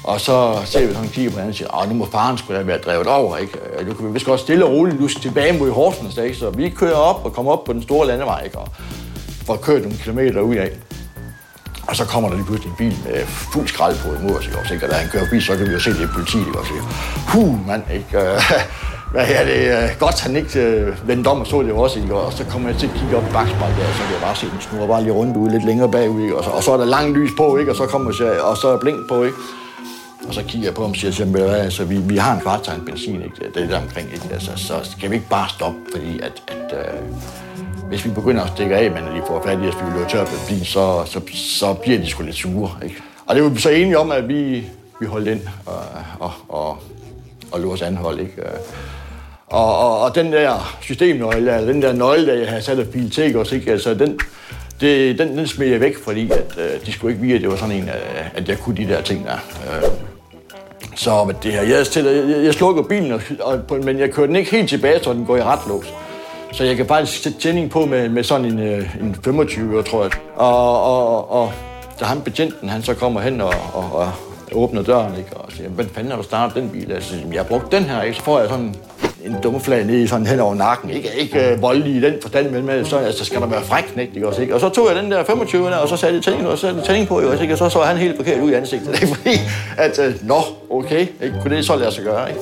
Og 0.04 0.20
så 0.20 0.58
ser 0.64 0.86
vi 0.86 0.94
sådan 0.94 1.08
kigger 1.08 1.30
på 1.30 1.34
hinanden 1.34 1.50
og 1.50 1.54
siger, 1.56 1.82
åh, 1.82 1.88
nu 1.88 1.94
må 1.94 2.08
faren 2.12 2.38
skulle 2.38 2.64
have 2.64 2.78
drevet 2.78 3.06
over, 3.06 3.36
ikke? 3.36 3.58
Nu 3.86 3.94
kan 3.94 4.06
vi 4.06 4.12
vist 4.12 4.26
godt 4.26 4.40
stille 4.40 4.64
og 4.64 4.70
roligt 4.72 5.00
luske 5.00 5.20
tilbage 5.20 5.58
mod 5.58 5.70
Horsens, 5.70 6.16
ikke? 6.16 6.34
Så 6.34 6.50
vi 6.50 6.68
kører 6.68 6.94
op 6.94 7.24
og 7.24 7.32
kommer 7.32 7.52
op 7.52 7.64
på 7.64 7.72
den 7.72 7.82
store 7.82 8.06
landevej, 8.06 8.42
ikke? 8.44 8.58
Og 8.58 8.68
får 9.46 9.56
kørt 9.56 9.82
nogle 9.82 9.98
kilometer 9.98 10.40
ud 10.40 10.54
af. 10.54 10.70
Og 11.88 11.96
så 11.96 12.04
kommer 12.04 12.28
der 12.28 12.36
lige 12.36 12.46
pludselig 12.46 12.70
en 12.70 12.76
bil 12.76 12.96
med 13.04 13.26
fuld 13.26 13.68
skrald 13.68 13.96
på 13.98 14.08
imod 14.20 14.36
os, 14.38 14.46
ikke 14.46 14.58
også. 14.58 14.74
Og 14.82 14.90
da 14.90 14.94
han 14.94 15.08
kører 15.12 15.24
forbi, 15.24 15.40
så 15.40 15.56
kan 15.56 15.66
vi 15.66 15.72
jo 15.72 15.80
se, 15.80 15.90
det 15.90 16.02
er 16.02 16.12
politiet, 16.12 16.46
ikke 16.46 16.58
Og 16.58 16.66
siger, 16.66 16.82
Huh, 17.32 17.66
mand, 17.66 17.82
ikke? 17.98 18.18
Øh, 18.18 18.40
hvad 19.12 19.26
er 19.28 19.44
det? 19.50 19.60
Øh, 19.74 19.88
godt, 19.98 20.20
han 20.20 20.36
ikke 20.36 20.60
øh, 20.60 21.08
vendte 21.08 21.28
om 21.28 21.40
og 21.40 21.46
så 21.46 21.62
det 21.62 21.68
jo 21.68 21.78
også, 21.78 21.98
ikke? 22.00 22.14
Og 22.14 22.32
så 22.32 22.44
kommer 22.44 22.68
jeg 22.68 22.78
til 22.78 22.86
at 22.86 22.94
kigge 22.98 23.16
op 23.16 23.22
i 23.22 23.32
bagspejlet, 23.32 23.76
der, 23.78 23.86
og 23.92 23.94
så 23.94 24.02
kan 24.02 24.12
jeg 24.12 24.22
bare 24.22 24.36
se, 24.36 24.46
den 24.46 24.60
snurrer 24.60 24.86
bare 24.86 25.02
lige 25.02 25.12
rundt 25.12 25.36
ude 25.36 25.50
lidt 25.50 25.64
længere 25.64 25.90
bagud, 25.90 26.22
ikke? 26.22 26.36
Og 26.36 26.44
så, 26.44 26.50
og 26.50 26.62
så 26.62 26.72
er 26.72 26.76
der 26.76 26.84
lang 26.84 27.12
lys 27.16 27.30
på, 27.36 27.56
ikke? 27.56 27.70
Og 27.72 27.76
så 27.76 27.86
kommer 27.86 28.12
jeg, 28.20 28.40
og 28.40 28.56
så 28.56 28.68
er 28.68 28.78
blink 28.78 29.08
på, 29.08 29.24
ikke? 29.24 29.38
Og 30.28 30.34
så 30.34 30.42
kigger 30.48 30.66
jeg 30.68 30.74
på 30.74 30.82
ham 30.82 30.90
og 30.90 30.96
siger 30.96 31.12
til 31.12 31.24
ham, 31.24 31.36
altså, 31.36 31.84
vi, 31.84 31.96
vi 31.96 32.16
har 32.16 32.34
en 32.34 32.40
kvart 32.40 32.62
tank 32.62 32.84
benzin, 32.86 33.22
ikke? 33.22 33.36
Det 33.54 33.62
er 33.62 33.66
der 33.66 33.80
omkring, 33.80 34.08
ikke? 34.12 34.28
Altså, 34.32 34.50
så 34.56 34.74
skal 34.82 35.10
vi 35.10 35.14
ikke 35.14 35.28
bare 35.28 35.48
stoppe, 35.48 35.78
fordi 35.94 36.20
at, 36.20 36.42
at 36.48 36.78
øh, 36.78 37.00
hvis 37.88 38.04
vi 38.04 38.10
begynder 38.10 38.42
at 38.44 38.50
stikke 38.54 38.76
af, 38.76 38.90
men 38.90 39.02
de 39.02 39.22
får 39.26 39.42
fat 39.46 39.58
i 39.64 39.68
os, 39.68 39.74
vi 39.74 39.92
løber 39.98 40.08
tør 40.08 40.24
på 40.24 40.30
bilen, 40.48 40.64
så, 40.64 41.02
så, 41.06 41.20
så 41.34 41.74
bliver 41.74 41.98
de 41.98 42.06
sgu 42.06 42.22
lidt 42.22 42.36
sure, 42.36 42.70
ikke? 42.84 42.96
Og 43.26 43.34
det 43.34 43.42
var 43.44 43.48
vi 43.48 43.60
så 43.60 43.70
enige 43.70 43.98
om, 43.98 44.10
at 44.12 44.28
vi, 44.28 44.64
vi 45.00 45.06
holdt 45.06 45.28
ind 45.28 45.40
og, 45.66 45.74
og, 46.20 46.32
og, 46.48 46.78
og 47.52 47.60
lå 47.60 47.72
os 47.72 47.82
anhold, 47.82 48.20
ikke? 48.20 48.32
Øh, 48.42 48.48
og, 49.46 49.78
og, 49.78 50.00
og 50.00 50.14
den 50.14 50.32
der 50.32 50.76
systemnøgle, 50.80 51.36
eller 51.56 51.72
den 51.72 51.82
der 51.82 51.92
nøgle, 51.92 52.26
der 52.26 52.34
jeg 52.34 52.48
havde 52.48 52.62
sat 52.62 52.78
af 52.78 52.88
bil 52.88 53.10
til, 53.10 53.36
også, 53.36 53.54
ikke? 53.54 53.72
Altså, 53.72 53.94
den, 53.94 54.18
det, 54.80 55.18
den, 55.18 55.38
den 55.38 55.46
smed 55.46 55.66
jeg 55.66 55.80
væk, 55.80 56.04
fordi 56.04 56.30
at, 56.30 56.54
øh, 56.58 56.86
de 56.86 56.92
skulle 56.92 57.12
ikke 57.14 57.22
vide, 57.24 57.34
at 57.34 57.40
det 57.40 57.50
var 57.50 57.56
sådan 57.56 57.74
en, 57.74 57.82
øh, 57.88 58.36
at 58.36 58.48
jeg 58.48 58.58
kunne 58.58 58.76
de 58.76 58.88
der 58.88 59.00
ting 59.02 59.26
der. 59.26 59.34
Øh, 59.34 59.88
så 60.96 61.24
hvad 61.24 61.34
det 61.42 61.52
her, 61.52 61.62
jeg, 61.62 61.86
stiller, 61.86 62.10
jeg, 62.10 62.44
jeg 62.44 62.54
slukker 62.54 62.82
bilen, 62.82 63.12
og, 63.12 63.20
og, 63.40 63.60
på- 63.68 63.74
men 63.84 63.98
jeg 63.98 64.10
kører 64.10 64.26
den 64.26 64.36
ikke 64.36 64.50
helt 64.50 64.68
tilbage, 64.68 65.02
så 65.04 65.12
den 65.12 65.24
går 65.26 65.36
i 65.36 65.42
retlås. 65.42 65.86
Så 66.52 66.64
jeg 66.64 66.76
kan 66.76 66.86
faktisk 66.86 67.22
sætte 67.22 67.38
tjening 67.38 67.70
på 67.70 67.86
med, 67.86 68.08
med 68.08 68.24
sådan 68.24 68.44
en, 68.44 68.58
øh, 68.58 68.96
en 69.00 69.16
25, 69.24 69.82
tror 69.82 70.02
jeg. 70.02 70.12
Og, 70.36 70.82
og, 70.82 71.30
og 71.30 71.52
da 72.00 72.04
han 72.04 72.20
betjenten, 72.20 72.68
han 72.68 72.82
så 72.82 72.94
kommer 72.94 73.20
hen 73.20 73.40
og, 73.40 73.54
og, 73.74 73.92
og 73.92 74.10
åbner 74.52 74.82
døren, 74.82 75.18
ikke? 75.18 75.36
og 75.36 75.52
siger, 75.52 75.68
hvad 75.68 75.84
fanden 75.94 76.10
har 76.10 76.18
du 76.18 76.24
startet 76.24 76.56
den 76.56 76.70
bil? 76.70 76.88
Jeg 76.88 77.02
siger, 77.02 77.22
jeg 77.32 77.40
har 77.40 77.48
brugt 77.48 77.72
den 77.72 77.84
her, 77.84 78.02
ikke? 78.02 78.16
så 78.16 78.22
får 78.22 78.40
jeg 78.40 78.48
sådan 78.48 78.74
en 79.24 79.36
dumflag 79.42 79.84
ned 79.84 79.94
i 79.98 80.06
sådan 80.06 80.26
hen 80.26 80.40
over 80.40 80.54
nakken. 80.54 80.90
Ikke, 80.90 81.08
ikke 81.18 81.52
øh, 81.52 81.62
voldelig 81.62 81.96
i 81.96 82.00
den 82.00 82.14
forstand, 82.22 82.50
men 82.50 82.66
med, 82.66 82.84
så 82.84 82.96
altså, 82.96 83.24
skal 83.24 83.40
der 83.40 83.46
være 83.46 83.62
frækknægt, 83.62 84.14
ikke 84.14 84.28
også? 84.28 84.42
Ikke? 84.42 84.54
Og 84.54 84.60
så 84.60 84.68
tog 84.68 84.88
jeg 84.88 85.02
den 85.02 85.10
der 85.10 85.24
25 85.24 85.66
der, 85.66 85.76
og 85.76 85.88
så 85.88 85.96
satte 85.96 86.16
jeg 86.16 86.24
tænding, 86.24 86.48
og 86.48 86.58
så 86.58 86.66
satte 86.66 86.82
tænding 86.82 87.08
på, 87.08 87.20
også? 87.20 87.42
Ikke? 87.42 87.54
Og 87.54 87.58
så 87.58 87.68
så 87.68 87.82
han 87.82 87.96
helt 87.96 88.16
forkert 88.16 88.40
ud 88.40 88.50
i 88.50 88.54
ansigtet, 88.54 88.94
ikke? 89.02 89.14
Fordi, 89.14 89.30
at, 89.78 89.98
øh, 89.98 90.14
nå, 90.22 90.40
okay, 90.70 91.00
ikke? 91.00 91.34
kunne 91.42 91.56
det 91.56 91.66
så 91.66 91.76
lade 91.76 91.92
sig 91.92 92.04
gøre, 92.04 92.28
ikke? 92.28 92.40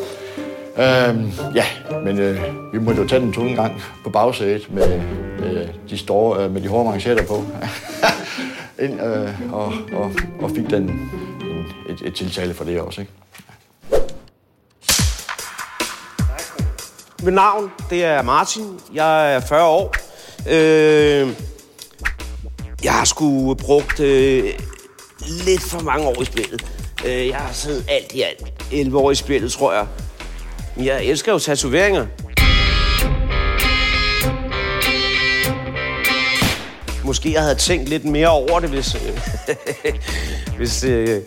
Øhm, 0.78 1.32
ja, 1.54 1.64
men 2.04 2.18
øh, 2.18 2.40
vi 2.72 2.78
måtte 2.78 3.02
jo 3.02 3.08
tage 3.08 3.20
den 3.20 3.32
tunge 3.32 3.56
gang 3.56 3.82
på 4.04 4.10
bagsædet 4.10 4.72
med, 4.72 5.00
med, 5.38 5.68
de, 5.90 5.98
store, 5.98 6.44
øh, 6.44 6.50
med 6.50 6.60
de 6.60 6.68
hårde 6.68 6.90
manchetter 6.90 7.26
på. 7.26 7.44
Ind, 8.84 9.00
øh, 9.00 9.52
og, 9.52 9.72
og, 9.92 10.12
og 10.40 10.50
fik 10.50 10.70
den 10.70 10.82
en, 10.82 11.66
et, 11.88 12.02
et 12.04 12.14
tiltale 12.14 12.54
for 12.54 12.64
det 12.64 12.80
også, 12.80 13.00
ikke? 13.00 13.12
Mit 17.22 17.34
navn, 17.34 17.72
det 17.90 18.04
er 18.04 18.22
Martin. 18.22 18.80
Jeg 18.94 19.34
er 19.34 19.40
40 19.40 19.66
år. 19.66 19.94
Øh, 20.48 21.28
jeg 22.84 22.92
har 22.92 23.04
sgu 23.04 23.54
brugt 23.54 24.00
øh, 24.00 24.44
lidt 25.44 25.62
for 25.62 25.80
mange 25.80 26.06
år 26.06 26.22
i 26.22 26.24
spillet. 26.24 26.64
Øh, 27.06 27.28
jeg 27.28 27.36
har 27.36 27.52
siddet 27.52 27.84
alt 27.88 28.12
i 28.12 28.22
alt 28.22 28.52
11 28.72 28.98
år 28.98 29.10
i 29.10 29.14
spillet, 29.14 29.52
tror 29.52 29.72
jeg. 29.72 29.86
Jeg 30.84 31.04
elsker 31.04 31.32
jo 31.32 31.38
tatoveringer. 31.38 32.06
Måske 37.04 37.32
jeg 37.32 37.42
havde 37.42 37.54
tænkt 37.54 37.88
lidt 37.88 38.04
mere 38.04 38.28
over 38.28 38.60
det, 38.60 38.70
hvis, 38.70 38.94
øh, 38.94 39.18
hvis, 40.58 40.84
øh, 40.84 41.22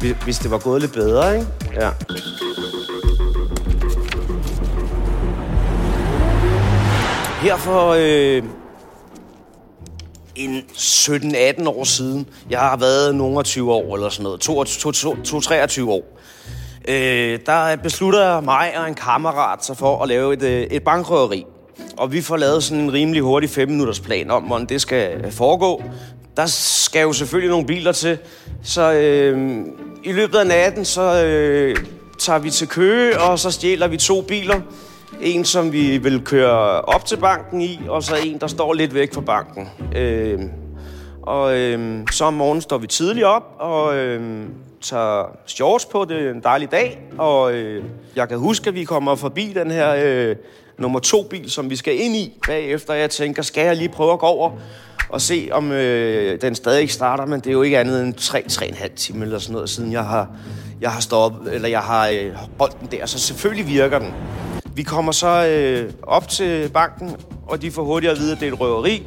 hvis, 0.00 0.16
hvis 0.24 0.38
det 0.38 0.50
var 0.50 0.58
gået 0.58 0.80
lidt 0.80 0.92
bedre, 0.92 1.34
ikke? 1.34 1.46
Ja. 1.74 1.90
Her 7.42 7.56
for 7.56 7.94
øh, 7.98 8.42
en 10.36 10.64
17-18 10.76 11.68
år 11.68 11.84
siden, 11.84 12.28
jeg 12.50 12.60
har 12.60 12.76
været 12.76 13.14
nogle 13.14 13.42
20 13.42 13.72
år 13.72 13.94
eller 13.94 14.08
sådan 14.08 14.22
noget, 14.22 14.48
22-23 14.48 15.82
år, 15.88 16.19
øh, 16.88 17.38
der 17.46 17.76
beslutter 17.76 18.34
jeg 18.34 18.44
mig 18.44 18.72
og 18.76 18.88
en 18.88 18.94
kammerat 18.94 19.64
sig 19.64 19.76
for 19.76 20.02
at 20.02 20.08
lave 20.08 20.32
et, 20.32 20.42
øh, 20.42 20.62
et 20.62 20.82
bankrøveri. 20.82 21.46
Og 21.96 22.12
vi 22.12 22.20
får 22.20 22.36
lavet 22.36 22.62
sådan 22.62 22.84
en 22.84 22.92
rimelig 22.92 23.22
hurtig 23.22 23.50
5-minutters 23.50 24.00
plan 24.00 24.30
om, 24.30 24.42
hvordan 24.42 24.66
det 24.66 24.80
skal 24.80 25.24
øh, 25.24 25.32
foregå. 25.32 25.82
Der 26.36 26.46
skal 26.46 27.02
jo 27.02 27.12
selvfølgelig 27.12 27.50
nogle 27.50 27.66
biler 27.66 27.92
til, 27.92 28.18
så 28.62 28.92
øh, 28.92 29.60
i 30.04 30.12
løbet 30.12 30.38
af 30.38 30.46
natten, 30.46 30.84
så 30.84 31.24
øh, 31.24 31.76
tager 32.18 32.38
vi 32.38 32.50
til 32.50 32.68
Køge, 32.68 33.20
og 33.20 33.38
så 33.38 33.50
stjæler 33.50 33.88
vi 33.88 33.96
to 33.96 34.22
biler. 34.22 34.60
En, 35.20 35.44
som 35.44 35.72
vi 35.72 35.98
vil 35.98 36.24
køre 36.24 36.80
op 36.80 37.04
til 37.04 37.16
banken 37.16 37.60
i, 37.60 37.80
og 37.88 38.02
så 38.02 38.16
en, 38.24 38.38
der 38.38 38.46
står 38.46 38.72
lidt 38.72 38.94
væk 38.94 39.14
fra 39.14 39.20
banken. 39.20 39.68
Øh, 39.96 40.40
og 41.22 41.58
øh, 41.58 42.06
så 42.12 42.24
om 42.24 42.34
morgenen 42.34 42.62
står 42.62 42.78
vi 42.78 42.86
tidligt 42.86 43.26
op 43.26 43.42
og 43.58 43.96
øh, 43.96 44.46
tager 44.80 45.36
shorts 45.46 45.84
på. 45.86 46.04
Det 46.04 46.26
er 46.26 46.30
en 46.30 46.40
dejlig 46.42 46.70
dag. 46.70 46.98
Og 47.18 47.52
øh, 47.52 47.84
jeg 48.16 48.28
kan 48.28 48.38
huske, 48.38 48.68
at 48.68 48.74
vi 48.74 48.84
kommer 48.84 49.14
forbi 49.14 49.52
den 49.54 49.70
her 49.70 49.94
øh, 50.04 50.36
nummer 50.78 50.98
to 50.98 51.22
bil, 51.22 51.50
som 51.50 51.70
vi 51.70 51.76
skal 51.76 52.00
ind 52.00 52.16
i 52.16 52.38
bagefter. 52.46 52.94
Jeg 52.94 53.10
tænker, 53.10 53.42
skal 53.42 53.64
jeg 53.64 53.76
lige 53.76 53.88
prøve 53.88 54.12
at 54.12 54.18
gå 54.18 54.26
over 54.26 54.50
og 55.08 55.20
se, 55.20 55.48
om 55.52 55.72
øh, 55.72 56.40
den 56.40 56.54
stadig 56.54 56.80
ikke 56.80 56.92
starter. 56.92 57.26
Men 57.26 57.40
det 57.40 57.46
er 57.46 57.52
jo 57.52 57.62
ikke 57.62 57.78
andet 57.78 58.02
end 58.02 58.14
3-3,5 58.14 58.94
timer 58.94 59.24
eller 59.24 59.38
sådan 59.38 59.52
noget, 59.52 59.70
siden 59.70 59.92
jeg 59.92 60.04
har, 60.04 60.28
jeg 60.80 60.90
har 60.90 61.00
stoppet, 61.00 61.54
eller 61.54 61.68
jeg 61.68 61.80
har 61.80 62.08
øh, 62.08 62.32
holdt 62.58 62.80
den 62.80 62.88
der. 62.90 63.06
Så 63.06 63.18
selvfølgelig 63.18 63.68
virker 63.68 63.98
den. 63.98 64.14
Vi 64.74 64.82
kommer 64.82 65.12
så 65.12 65.46
øh, 65.46 65.92
op 66.02 66.28
til 66.28 66.68
banken, 66.68 67.16
og 67.46 67.62
de 67.62 67.70
får 67.70 67.82
hurtigt 67.82 68.12
at 68.12 68.18
vide, 68.18 68.32
at 68.32 68.40
det 68.40 68.48
er 68.48 68.52
et 68.52 68.60
røveri, 68.60 69.06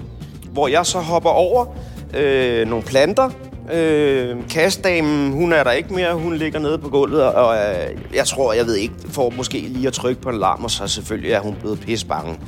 hvor 0.52 0.68
jeg 0.68 0.86
så 0.86 1.00
hopper 1.00 1.30
over 1.30 1.66
øh, 2.14 2.68
nogle 2.68 2.86
planter. 2.86 3.30
Øh, 3.72 4.36
kastdamen, 4.50 5.32
hun 5.32 5.54
er 5.54 5.64
der 5.64 5.72
ikke 5.72 5.94
mere. 5.94 6.14
Hun 6.14 6.36
ligger 6.36 6.60
nede 6.60 6.78
på 6.78 6.90
gulvet, 6.90 7.24
og 7.24 7.56
øh, 7.56 7.98
jeg 8.14 8.28
tror, 8.28 8.54
jeg 8.54 8.66
ved 8.66 8.76
ikke, 8.76 8.94
får 9.10 9.30
måske 9.30 9.60
lige 9.60 9.88
at 9.88 9.94
trykke 9.94 10.22
på 10.22 10.30
en 10.30 10.36
alarm, 10.36 10.64
og 10.64 10.72
så 10.72 10.88
selvfølgelig 10.88 11.32
er 11.32 11.40
hun 11.40 11.56
blevet 11.60 11.80
pissebange. 11.80 12.40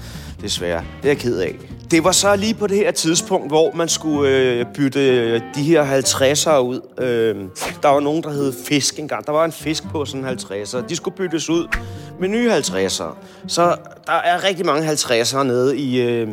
Desværre. 0.41 0.83
Det 1.01 1.05
er 1.05 1.09
jeg 1.09 1.17
ked 1.17 1.39
af. 1.39 1.55
Det 1.91 2.03
var 2.03 2.11
så 2.11 2.35
lige 2.35 2.53
på 2.53 2.67
det 2.67 2.77
her 2.77 2.91
tidspunkt, 2.91 3.47
hvor 3.47 3.71
man 3.75 3.89
skulle 3.89 4.31
øh, 4.31 4.65
bytte 4.75 5.35
de 5.39 5.63
her 5.63 6.01
50'ere 6.01 6.57
ud. 6.57 6.81
Øh, 6.99 7.35
der 7.83 7.89
var 7.89 7.99
nogen, 7.99 8.23
der 8.23 8.29
hed 8.29 8.53
fisk 8.67 8.99
engang. 8.99 9.25
Der 9.25 9.31
var 9.31 9.45
en 9.45 9.51
fisk 9.51 9.83
på 9.89 10.05
sådan 10.05 10.25
50'er. 10.25 10.87
De 10.87 10.95
skulle 10.95 11.17
byttes 11.17 11.49
ud 11.49 11.67
med 12.19 12.29
nye 12.29 12.51
50'ere. 12.51 13.15
Så 13.47 13.75
der 14.07 14.13
er 14.13 14.43
rigtig 14.43 14.65
mange 14.65 14.91
50'ere 14.91 15.43
nede 15.43 15.77
i, 15.77 16.01
øh, 16.01 16.27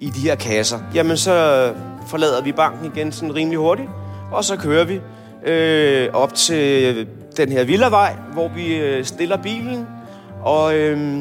i 0.00 0.10
de 0.10 0.20
her 0.20 0.34
kasser. 0.34 0.78
Jamen, 0.94 1.16
så 1.16 1.72
forlader 2.06 2.42
vi 2.42 2.52
banken 2.52 2.92
igen 2.94 3.12
sådan 3.12 3.34
rimelig 3.34 3.58
hurtigt, 3.58 3.88
og 4.32 4.44
så 4.44 4.56
kører 4.56 4.84
vi 4.84 5.00
øh, 5.46 6.08
op 6.12 6.34
til 6.34 7.06
den 7.36 7.52
her 7.52 7.64
villavej, 7.64 8.14
hvor 8.32 8.48
vi 8.48 8.74
øh, 8.76 9.04
stiller 9.04 9.36
bilen, 9.36 9.86
og, 10.44 10.74
øh, 10.76 11.18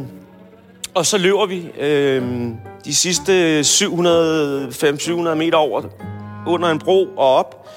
Og 0.94 1.06
så 1.06 1.18
løber 1.18 1.46
vi 1.46 1.70
øh, 1.80 2.50
de 2.86 2.96
sidste 2.96 3.60
700-700 3.62 5.36
meter 5.36 5.58
over 5.58 5.82
under 6.48 6.70
en 6.70 6.80
bro 6.80 7.06
og 7.18 7.36
op 7.36 7.68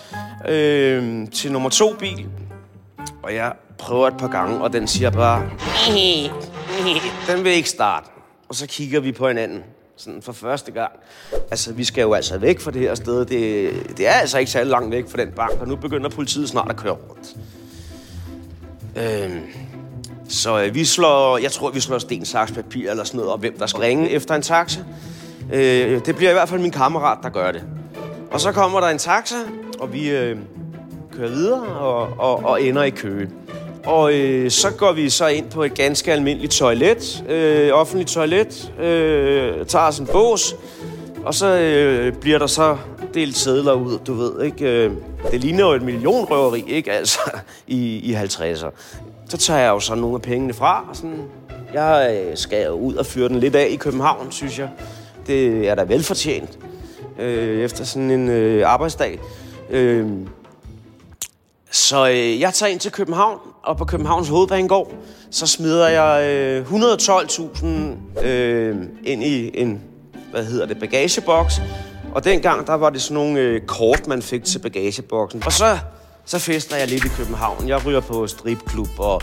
øh, 0.49 1.29
til 1.29 1.53
nummer 1.53 1.69
to 1.69 1.95
bil. 1.99 2.27
Og 3.23 3.35
jeg 3.35 3.53
prøver 3.79 4.09
et 4.09 4.17
par 4.17 4.29
gange, 4.29 4.63
og 4.63 4.73
den 4.73 4.87
siger 4.89 5.11
bare... 5.11 5.43
Den 7.29 7.45
vil 7.45 7.53
ikke 7.53 7.69
starte. 7.69 8.07
Og 8.49 8.55
så 8.55 8.67
kigger 8.67 9.01
vi 9.01 9.13
på 9.13 9.29
hinanden 9.29 9.63
sådan 10.01 10.23
for 10.23 10.33
første 10.33 10.73
gang. 10.73 10.93
Altså, 11.51 11.73
vi 11.73 11.85
skal 11.85 12.03
jo 12.03 12.13
altså 12.13 12.39
væk 12.39 12.61
fra 12.61 12.71
det 12.71 12.81
her 12.81 12.95
sted. 12.95 13.25
Det, 13.25 13.73
det 13.97 14.09
er 14.09 14.13
altså 14.13 14.39
ikke 14.39 14.51
særlig 14.51 14.71
langt 14.71 14.91
væk 14.91 15.05
fra 15.09 15.19
den 15.19 15.33
bank, 15.37 15.61
og 15.61 15.69
nu 15.69 15.77
begynder 15.77 16.11
politiet 16.11 16.49
snart 16.49 16.71
at 16.71 16.77
køre 16.77 16.93
rundt. 16.93 17.37
Øhm, 18.97 19.41
så 20.29 20.63
øh, 20.63 20.75
vi 20.75 20.85
slår, 20.85 21.39
jeg 21.39 21.53
tror, 21.53 21.71
vi 21.71 21.81
slår 21.81 21.99
sten, 21.99 22.25
saks, 22.25 22.53
papir 22.53 22.91
eller 22.91 23.05
sådan 23.05 23.19
noget, 23.19 23.33
og 23.33 23.39
hvem 23.39 23.59
der 23.59 23.67
skal 23.67 23.81
ringe 23.81 24.11
efter 24.11 24.35
en 24.35 24.43
taxa. 24.43 24.81
Øh, 25.53 26.07
det 26.07 26.17
bliver 26.17 26.31
i 26.31 26.35
hvert 26.35 26.49
fald 26.49 26.61
min 26.61 26.71
kammerat, 26.71 27.19
der 27.23 27.29
gør 27.29 27.53
det. 27.53 27.65
Og 28.31 28.41
så 28.41 28.53
kommer 28.53 28.81
der 28.81 28.89
en 28.89 28.99
taxa, 28.99 29.37
og 29.81 29.93
vi 29.93 30.11
øh, 30.11 30.37
kører 31.17 31.29
videre 31.29 31.63
og, 31.63 32.09
og, 32.19 32.45
og 32.45 32.63
ender 32.63 32.83
i 32.83 32.91
kø. 32.91 33.29
Og 33.87 34.15
øh, 34.15 34.51
så 34.51 34.71
går 34.71 34.93
vi 34.93 35.11
så 35.11 35.27
ind 35.27 35.51
på 35.51 35.65
et 35.65 35.75
ganske 35.75 36.13
almindeligt 36.13 36.53
toilet, 36.53 37.25
øh, 37.29 37.71
offentligt 37.73 38.11
toilet, 38.11 38.73
øh, 38.81 39.67
tager 39.67 39.87
os 39.87 39.99
en 39.99 40.07
bås, 40.07 40.55
og 41.25 41.35
så 41.35 41.47
øh, 41.47 42.13
bliver 42.13 42.39
der 42.39 42.47
så 42.47 42.77
delt 43.15 43.37
sædler 43.37 43.73
ud, 43.73 43.99
du 44.07 44.15
ved, 44.15 44.43
ikke? 44.43 44.85
Øh, 44.85 44.93
det 45.31 45.41
ligner 45.41 45.67
jo 45.67 45.73
et 45.73 45.83
millionrøveri, 45.83 46.65
ikke? 46.67 46.93
Altså, 46.93 47.19
i, 47.67 47.97
i 47.97 48.15
50'er. 48.15 48.71
Så 49.29 49.37
tager 49.37 49.61
jeg 49.61 49.69
jo 49.69 49.81
så 49.81 49.95
nogle 49.95 50.15
af 50.15 50.23
pengene 50.23 50.55
fra, 50.55 50.85
og 50.91 50.97
sådan, 50.97 51.23
jeg 51.75 52.21
øh, 52.31 52.37
skal 52.37 52.65
jo 52.67 52.73
ud 52.73 52.95
og 52.95 53.07
fyre 53.07 53.29
den 53.29 53.41
lidt 53.41 53.57
af 53.57 53.69
i 53.71 53.77
København, 53.77 54.33
synes 54.33 54.59
jeg. 54.59 54.69
Det 55.27 55.69
er 55.69 55.75
da 55.75 55.83
velfortjent 55.83 56.59
øh, 57.19 57.65
efter 57.65 57.85
sådan 57.85 58.11
en 58.11 58.29
øh, 58.29 58.71
arbejdsdag. 58.71 59.19
Øh, 59.71 60.07
så 61.71 62.09
øh, 62.09 62.41
jeg 62.41 62.55
tager 62.55 62.73
ind 62.73 62.81
til 62.81 62.93
København, 62.93 63.39
og 63.63 63.77
på 63.77 63.85
Københavns 63.85 64.29
Hovedbanegård, 64.29 64.93
så 65.31 65.47
smider 65.47 65.89
jeg 65.89 66.29
øh, 66.29 66.67
112.000 66.73 67.67
øh, 68.27 68.77
ind 69.05 69.23
i 69.23 69.61
en, 69.61 69.81
hvad 70.31 70.45
hedder 70.45 70.67
det, 70.67 70.79
bagageboks. 70.81 71.61
Og 72.15 72.25
dengang, 72.25 72.67
der 72.67 72.75
var 72.75 72.91
det 72.91 73.03
sådan 73.03 73.15
nogle 73.15 73.41
øh, 73.41 73.61
kort, 73.61 74.07
man 74.07 74.23
fik 74.23 74.45
til 74.45 74.59
bagageboksen. 74.59 75.43
Og 75.47 75.53
så, 75.53 75.79
så 76.25 76.39
fester 76.39 76.77
jeg 76.77 76.89
lidt 76.89 77.05
i 77.05 77.09
København. 77.09 77.69
Jeg 77.69 77.87
ryger 77.87 78.01
på 78.01 78.27
stripklub 78.27 78.89
og 78.99 79.23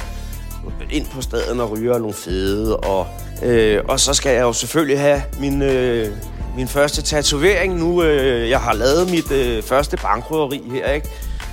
ind 0.92 1.06
på 1.06 1.22
staden 1.22 1.60
og 1.60 1.72
ryger 1.72 1.98
nogle 1.98 2.14
fede. 2.14 2.78
Og, 2.78 3.08
øh, 3.44 3.84
og 3.88 4.00
så 4.00 4.14
skal 4.14 4.34
jeg 4.34 4.42
jo 4.42 4.54
selvfølgelig 4.54 5.00
have 5.00 5.22
min, 5.40 5.62
øh, 5.62 6.08
min 6.56 6.68
første 6.68 7.02
tatovering 7.02 7.76
nu. 7.80 8.04
Øh, 8.04 8.50
jeg 8.50 8.60
har 8.60 8.74
lavet 8.74 9.12
mit 9.12 9.32
øh, 9.32 9.64
første 9.64 9.98
bankrøveri 9.98 10.64
her, 10.72 10.92
ikke? 10.92 11.10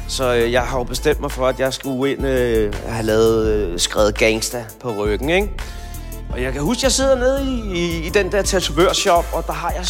Så 0.08 0.34
øh, 0.34 0.52
jeg 0.52 0.62
har 0.62 0.78
jo 0.78 0.84
bestemt 0.84 1.20
mig 1.20 1.30
for, 1.30 1.46
at 1.48 1.60
jeg 1.60 1.74
skulle 1.74 2.12
ind 2.12 2.26
øh, 2.26 2.74
have 2.88 3.06
lavet, 3.06 3.46
øh, 3.46 3.78
skrevet 3.78 4.18
gangsta 4.18 4.64
på 4.80 4.92
ryggen, 4.92 5.30
ikke? 5.30 5.50
Og 6.30 6.42
jeg 6.42 6.52
kan 6.52 6.62
huske, 6.62 6.78
at 6.78 6.82
jeg 6.82 6.92
sidder 6.92 7.16
nede 7.16 7.44
i, 7.44 7.78
i, 7.78 8.06
i 8.06 8.08
den 8.08 8.32
der 8.32 8.42
tatovørshop, 8.42 9.24
og 9.32 9.46
der 9.46 9.52
har 9.52 9.70
jeg, 9.70 9.84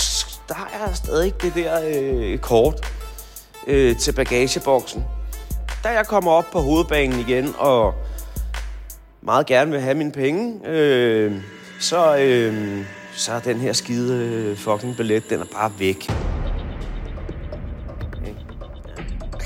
der 0.49 0.55
har 0.55 0.87
jeg 0.87 0.97
stadig 0.97 1.43
det 1.43 1.55
der 1.55 1.81
øh, 1.87 2.39
kort 2.39 2.93
øh, 3.67 3.97
til 3.97 4.13
bagageboksen. 4.13 5.05
Da 5.85 5.89
jeg 5.89 6.07
kommer 6.07 6.31
op 6.31 6.45
på 6.53 6.61
hovedbanen 6.61 7.21
igen, 7.21 7.55
og 7.59 7.95
meget 9.23 9.47
gerne 9.47 9.71
vil 9.71 9.81
have 9.81 9.95
mine 9.95 10.13
penge, 10.13 10.69
øh, 10.69 11.33
så, 11.81 12.17
øh, 12.17 12.85
så 13.13 13.33
er 13.33 13.41
den 13.41 13.57
her 13.57 13.73
skide 13.73 14.15
øh, 14.15 14.57
fucking 14.57 14.97
billet, 14.97 15.31
den 15.31 15.41
er 15.41 15.47
bare 15.53 15.73
væk. 15.79 16.11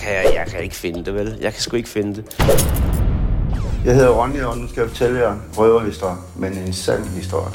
Kan 0.08 0.16
jeg, 0.16 0.34
jeg 0.34 0.46
kan 0.46 0.62
ikke 0.62 0.76
finde 0.76 1.04
det, 1.04 1.14
vel? 1.14 1.38
Jeg 1.40 1.52
kan 1.52 1.62
sgu 1.62 1.76
ikke 1.76 1.88
finde 1.88 2.16
det. 2.16 2.38
Jeg 3.84 3.94
hedder 3.94 4.10
Ronny, 4.10 4.42
og 4.42 4.58
nu 4.58 4.68
skal 4.68 4.80
jeg 4.80 4.90
fortælle 4.90 5.20
jer 5.20 5.36
røverhistorie, 5.56 6.16
men 6.36 6.52
en 6.52 6.72
sand 6.72 7.04
historie. 7.04 7.52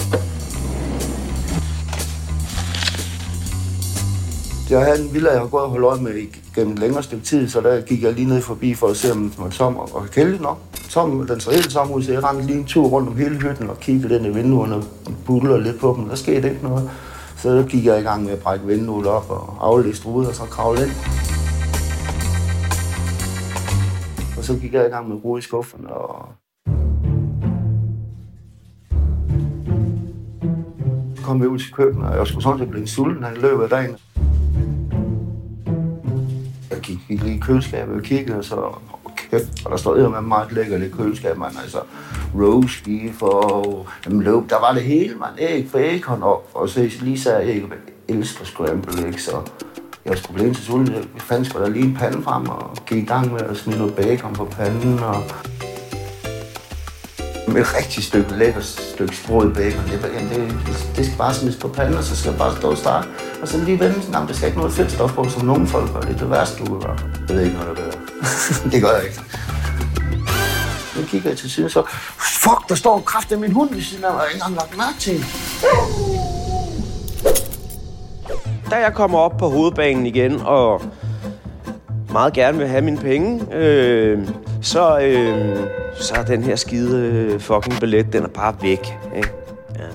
Jeg 4.70 4.86
havde 4.86 5.02
en 5.02 5.14
villa, 5.14 5.32
jeg 5.32 5.40
har 5.40 5.48
gået 5.48 5.64
og 5.64 5.70
holdt 5.70 5.86
øje 5.86 6.02
med 6.02 6.12
gennem 6.56 6.74
et 6.74 6.80
længere 6.80 7.04
stykke 7.04 7.26
tid, 7.26 7.50
så 7.50 7.62
der 7.62 7.82
gik 7.82 8.04
jeg 8.04 8.14
lige 8.14 8.28
ned 8.28 8.42
forbi 8.42 8.74
for 8.74 8.88
at 8.88 8.98
se, 8.98 9.12
om 9.12 9.18
den 9.18 9.34
var 9.38 9.50
tom 9.50 9.78
og 9.78 10.06
kælde 10.12 10.42
nok. 10.42 10.58
Tom, 10.90 11.28
den 11.28 11.40
så 11.40 11.52
helt 11.52 11.72
tom 11.72 11.92
ud, 11.92 12.04
så 12.04 12.12
jeg 12.12 12.24
rendte 12.24 12.46
lige 12.46 12.60
en 12.60 12.66
tur 12.66 12.88
rundt 12.88 13.10
om 13.10 13.18
hele 13.18 13.36
hytten 13.36 13.70
og 13.70 13.80
kiggede 13.80 14.16
ind 14.16 14.26
i 14.26 14.30
vinduerne 14.30 14.76
og 14.76 14.84
buller 15.26 15.58
lidt 15.58 15.80
på 15.80 15.96
dem. 15.98 16.10
Der 16.10 16.16
skete 16.16 16.50
ikke 16.50 16.64
noget. 16.64 16.90
Så 17.38 17.66
gik 17.70 17.86
jeg 17.86 18.00
i 18.00 18.04
gang 18.04 18.24
med 18.24 18.32
at 18.32 18.40
brække 18.40 18.66
vinduet 18.68 19.08
op 19.08 19.30
og 19.30 19.58
aflæste 19.62 20.06
ruder 20.06 20.30
og 20.30 20.36
så 20.36 20.44
kravle 20.44 20.82
ind. 20.82 20.92
Og 24.44 24.48
så 24.48 24.58
gik 24.58 24.74
jeg 24.74 24.86
i 24.88 24.90
gang 24.90 25.08
med 25.08 25.16
at 25.16 25.22
bruge 25.22 25.40
i 25.40 25.42
skufferne. 25.42 25.90
og 25.90 26.28
så 31.16 31.22
kom 31.24 31.42
vi 31.42 31.48
ud 31.48 31.60
til 31.60 31.74
køkkenet, 31.74 32.10
og 32.10 32.18
jeg 32.18 32.28
skulle 32.28 32.44
sådan 32.44 32.60
set 32.60 32.70
blive 32.70 32.88
sulten 32.88 33.26
i 33.36 33.40
løbet 33.40 33.64
af 33.64 33.70
dagen. 33.70 33.98
Jeg 36.72 36.80
gik, 36.80 37.00
gik 37.08 37.24
lige 37.24 37.36
i 37.36 37.40
køleskabet 37.40 37.96
og 37.96 38.02
kiggede, 38.02 38.38
og 38.38 38.46
så 38.46 38.76
kæft, 39.18 39.66
og 39.66 39.72
der 39.72 39.78
stod 39.78 40.10
med 40.10 40.22
meget 40.22 40.52
lækkert 40.52 40.82
i 40.82 40.90
køleskabet, 40.90 41.40
man. 41.40 41.52
Altså 41.62 41.80
roast 42.36 42.84
beef 42.84 43.22
og 43.22 43.88
jamen, 44.06 44.24
løb. 44.24 44.50
Der 44.50 44.60
var 44.60 44.74
det 44.74 44.84
hele, 44.84 45.16
man. 45.16 45.30
Æg, 45.40 45.72
bacon 45.72 46.24
og, 46.24 46.50
og 46.54 46.70
så 46.70 46.92
lige 47.02 47.20
så 47.20 47.40
æg. 47.40 47.64
Jeg 48.10 48.16
elsker 48.16 48.46
scramble, 48.46 49.08
ikke? 49.08 49.22
Så 49.22 49.52
jeg 50.06 50.18
skulle 50.18 50.34
blive 50.34 50.54
til 50.54 50.64
sulten. 50.66 50.96
Jeg 50.96 51.04
fandt 51.18 51.48
sgu 51.48 51.60
da 51.60 51.68
lige 51.68 51.86
en 51.86 51.96
pande 51.96 52.24
frem 52.24 52.50
og 52.50 52.78
gik 52.86 53.04
i 53.04 53.06
gang 53.06 53.34
med 53.34 53.42
at 53.42 53.58
smide 53.58 53.78
noget 53.78 53.96
bacon 53.96 54.34
på 54.34 54.46
panden. 54.46 55.00
Og 55.00 55.24
med 57.48 57.62
et 57.62 57.78
rigtig 57.78 58.04
stykke 58.04 58.38
lækker 58.38 58.62
stykke 58.62 59.16
sprød 59.16 59.54
bacon. 59.54 59.84
Det, 59.84 60.02
det, 60.02 60.58
det, 60.96 61.06
skal 61.06 61.18
bare 61.18 61.34
smides 61.34 61.56
på 61.56 61.68
panden, 61.68 61.98
og 61.98 62.04
så 62.04 62.16
skal 62.16 62.30
jeg 62.30 62.38
bare 62.38 62.58
stå 62.58 62.70
og 62.70 62.78
starte. 62.78 63.08
Og 63.42 63.48
så 63.48 63.58
lige 63.58 63.80
vende 63.80 64.02
sådan, 64.04 64.28
det 64.28 64.36
skal 64.36 64.48
ikke 64.48 64.60
noget 64.60 64.74
fedtstof 64.74 65.14
på, 65.14 65.30
som 65.30 65.46
nogle 65.46 65.68
folk 65.68 65.94
gør. 65.94 66.00
Det 66.00 66.16
er 66.16 66.18
det 66.18 66.30
værste, 66.30 66.60
du 66.60 66.66
kan 66.66 66.80
gøre. 66.80 66.98
Jeg 67.30 67.36
ved 67.36 67.44
ikke, 67.44 67.58
hvad 67.58 67.68
der 67.68 67.74
gør. 67.74 67.92
det 68.72 68.82
gør 68.82 68.92
jeg 68.92 69.04
ikke. 69.04 69.22
Nu 70.96 71.04
kigger 71.08 71.30
jeg 71.30 71.38
til 71.38 71.52
siden, 71.52 71.70
så 71.70 71.84
fuck, 72.18 72.70
der 72.70 72.76
står 72.76 73.00
kraft 73.00 73.32
af 73.32 73.38
min 73.38 73.52
hund 73.52 73.74
ved 73.74 73.82
siden 73.82 74.04
af 74.04 74.12
mig. 74.12 74.18
Jeg 74.18 74.24
har 74.24 74.30
ikke 74.30 74.36
engang 74.36 74.56
lagt 74.56 74.78
mærke 74.78 75.00
til 75.00 75.26
da 78.74 78.78
jeg 78.78 78.94
kommer 78.94 79.20
op 79.20 79.38
på 79.38 79.50
hovedbanen 79.50 80.06
igen 80.06 80.42
og 80.46 80.82
meget 82.12 82.34
gerne 82.34 82.58
vil 82.58 82.68
have 82.68 82.82
mine 82.82 82.98
penge, 82.98 83.56
øh, 83.56 84.28
så, 84.62 85.00
øh, 85.00 85.58
så 85.96 86.14
er 86.16 86.24
den 86.24 86.44
her 86.44 86.56
skide 86.56 87.02
øh, 87.02 87.40
fucking 87.40 87.80
billet, 87.80 88.14
den 88.14 88.24
er 88.24 88.28
bare 88.28 88.56
væk. 88.62 88.98
Ikke? 89.16 89.32
Ja. 89.76 89.86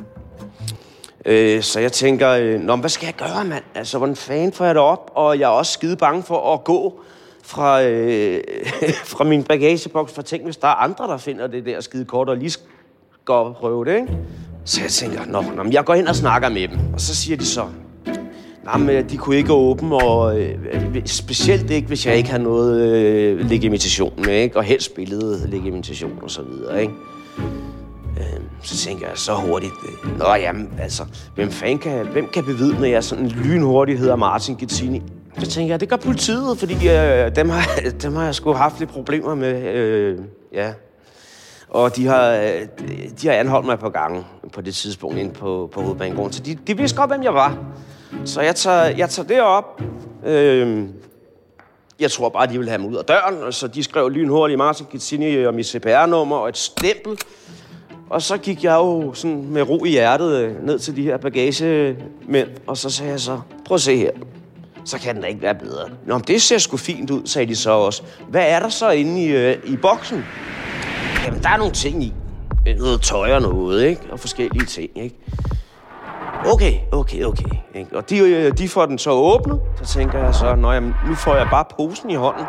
Øh, 1.26 1.62
så 1.62 1.80
jeg 1.80 1.92
tænker, 1.92 2.30
øh, 2.30 2.60
Nå, 2.60 2.76
hvad 2.76 2.90
skal 2.90 3.06
jeg 3.06 3.14
gøre, 3.14 3.44
mand? 3.44 3.64
Altså, 3.74 3.98
hvordan 3.98 4.16
fanden 4.16 4.52
får 4.52 4.64
jeg 4.64 4.74
det 4.74 4.82
op? 4.82 5.10
Og 5.14 5.38
jeg 5.38 5.44
er 5.44 5.48
også 5.48 5.72
skide 5.72 5.96
bange 5.96 6.22
for 6.22 6.54
at 6.54 6.64
gå 6.64 7.00
fra, 7.42 7.82
øh, 7.82 8.40
fra 9.16 9.24
min 9.24 9.42
bagageboks, 9.42 10.12
for 10.12 10.22
tænk, 10.22 10.44
hvis 10.44 10.56
der 10.56 10.68
er 10.68 10.74
andre, 10.74 11.04
der 11.04 11.16
finder 11.16 11.46
det 11.46 11.66
der 11.66 11.80
skide 11.80 12.04
kort 12.04 12.28
og 12.28 12.36
lige 12.36 12.58
går 13.24 13.44
og 13.44 13.56
prøve 13.56 13.84
det, 13.84 13.94
ikke? 13.94 14.18
Så 14.64 14.80
jeg 14.82 14.90
tænker, 14.90 15.24
nå, 15.26 15.42
nå, 15.56 15.70
jeg 15.70 15.84
går 15.84 15.94
ind 15.94 16.08
og 16.08 16.16
snakker 16.16 16.48
med 16.48 16.68
dem. 16.68 16.78
Og 16.94 17.00
så 17.00 17.16
siger 17.16 17.36
de 17.36 17.46
så, 17.46 17.64
Jamen, 18.72 18.90
øh, 18.90 19.10
de 19.10 19.16
kunne 19.16 19.36
ikke 19.36 19.52
åbne, 19.52 19.96
og 19.96 20.40
øh, 20.40 20.58
specielt 21.06 21.70
ikke, 21.70 21.88
hvis 21.88 22.06
jeg 22.06 22.16
ikke 22.16 22.30
har 22.30 22.38
noget 22.38 22.80
øh, 22.80 23.50
legitimation 23.50 24.12
med, 24.24 24.34
ikke? 24.34 24.56
og 24.56 24.64
helst 24.64 24.94
billede 24.94 25.50
legitimation 25.50 26.18
og 26.22 26.30
så 26.30 26.42
videre, 26.42 26.82
ikke? 26.82 26.94
Øh, 28.18 28.40
så 28.62 28.76
tænker 28.76 29.08
jeg 29.08 29.18
så 29.18 29.34
hurtigt, 29.34 29.72
øh, 29.88 30.18
nå 30.18 30.34
jamen, 30.34 30.70
altså, 30.80 31.02
hvem 31.34 31.50
fanden 31.50 31.78
kan, 31.78 32.06
hvem 32.06 32.28
kan 32.32 32.44
bevidne, 32.44 32.86
at 32.86 32.92
jeg 32.92 33.04
sådan 33.04 33.28
lynhurtigt 33.28 33.98
hedder 33.98 34.16
Martin 34.16 34.56
Gittini? 34.56 35.02
Så 35.38 35.46
tænker 35.46 35.72
jeg, 35.72 35.80
det 35.80 35.88
gør 35.88 35.96
politiet, 35.96 36.58
fordi 36.58 36.74
øh, 36.88 37.36
dem, 37.36 37.48
har, 37.48 37.80
dem 38.02 38.14
har 38.14 38.24
jeg 38.24 38.34
sgu 38.34 38.52
haft 38.52 38.78
lidt 38.78 38.90
problemer 38.90 39.34
med, 39.34 39.74
øh, 39.74 40.18
ja. 40.52 40.72
Og 41.68 41.96
de 41.96 42.06
har, 42.06 42.30
øh, 42.30 42.66
de 43.22 43.28
har 43.28 43.34
anholdt 43.34 43.66
mig 43.66 43.78
på 43.78 43.88
gange 43.88 44.24
på 44.52 44.60
det 44.60 44.74
tidspunkt 44.74 45.18
inde 45.18 45.32
på, 45.32 45.70
på 45.72 45.82
hovedbanegården, 45.82 46.32
så 46.32 46.42
de, 46.42 46.58
de 46.66 46.76
vidste 46.76 46.96
godt, 46.96 47.10
hvem 47.10 47.22
jeg 47.22 47.34
var. 47.34 47.58
Så 48.24 48.40
jeg 48.40 48.56
tager, 48.56 48.82
jeg 48.82 49.10
tager 49.10 49.28
det 49.28 49.40
op. 49.40 49.82
Øhm, 50.26 50.92
jeg 52.00 52.10
tror 52.10 52.28
bare, 52.28 52.46
de 52.46 52.58
vil 52.58 52.68
have 52.68 52.78
mig 52.78 52.90
ud 52.90 52.96
af 52.96 53.04
døren, 53.04 53.52
så 53.52 53.68
de 53.68 53.82
skrev 53.82 54.10
lynhurtigt 54.10 54.58
Martin 54.58 54.86
Gittini 54.90 55.44
og 55.44 55.54
mit 55.54 55.66
CPR-nummer 55.66 56.36
og 56.36 56.48
et 56.48 56.56
stempel. 56.56 57.18
Og 58.10 58.22
så 58.22 58.36
gik 58.36 58.64
jeg 58.64 58.74
jo 58.74 59.14
sådan 59.14 59.46
med 59.50 59.62
ro 59.62 59.84
i 59.84 59.90
hjertet 59.90 60.36
øh, 60.36 60.66
ned 60.66 60.78
til 60.78 60.96
de 60.96 61.02
her 61.02 61.16
bagagemænd, 61.16 62.48
og 62.66 62.76
så 62.76 62.90
sagde 62.90 63.10
jeg 63.12 63.20
så, 63.20 63.40
prøv 63.64 63.74
at 63.74 63.80
se 63.80 63.96
her, 63.96 64.10
så 64.84 64.98
kan 64.98 65.14
den 65.14 65.22
da 65.22 65.28
ikke 65.28 65.42
være 65.42 65.54
bedre. 65.54 65.88
Nå, 66.06 66.18
det 66.18 66.42
ser 66.42 66.58
sgu 66.58 66.76
fint 66.76 67.10
ud, 67.10 67.22
sagde 67.24 67.46
de 67.48 67.56
så 67.56 67.70
også. 67.70 68.02
Hvad 68.28 68.44
er 68.48 68.60
der 68.60 68.68
så 68.68 68.90
inde 68.90 69.24
i, 69.24 69.28
øh, 69.28 69.56
i 69.64 69.76
boksen? 69.76 70.24
Jamen, 71.24 71.42
der 71.42 71.48
er 71.48 71.56
nogle 71.56 71.72
ting 71.72 72.02
i. 72.02 72.12
Noget 72.78 73.02
tøj 73.02 73.32
og 73.32 73.42
noget, 73.42 73.84
ikke? 73.84 74.02
Og 74.10 74.20
forskellige 74.20 74.66
ting, 74.66 74.90
ikke? 74.94 75.16
Okay, 76.46 76.74
okay, 76.92 77.24
okay. 77.24 77.50
Ikke? 77.74 77.96
Og 77.96 78.10
de, 78.10 78.18
øh, 78.18 78.58
de 78.58 78.68
får 78.68 78.86
den 78.86 78.98
så 78.98 79.10
åbnet. 79.10 79.60
Så 79.82 79.94
tænker 79.94 80.18
jeg 80.24 80.34
så, 80.34 80.54
Nå, 80.54 80.72
jamen, 80.72 80.94
nu 81.08 81.14
får 81.14 81.34
jeg 81.34 81.48
bare 81.50 81.64
posen 81.76 82.10
i 82.10 82.14
hånden. 82.14 82.44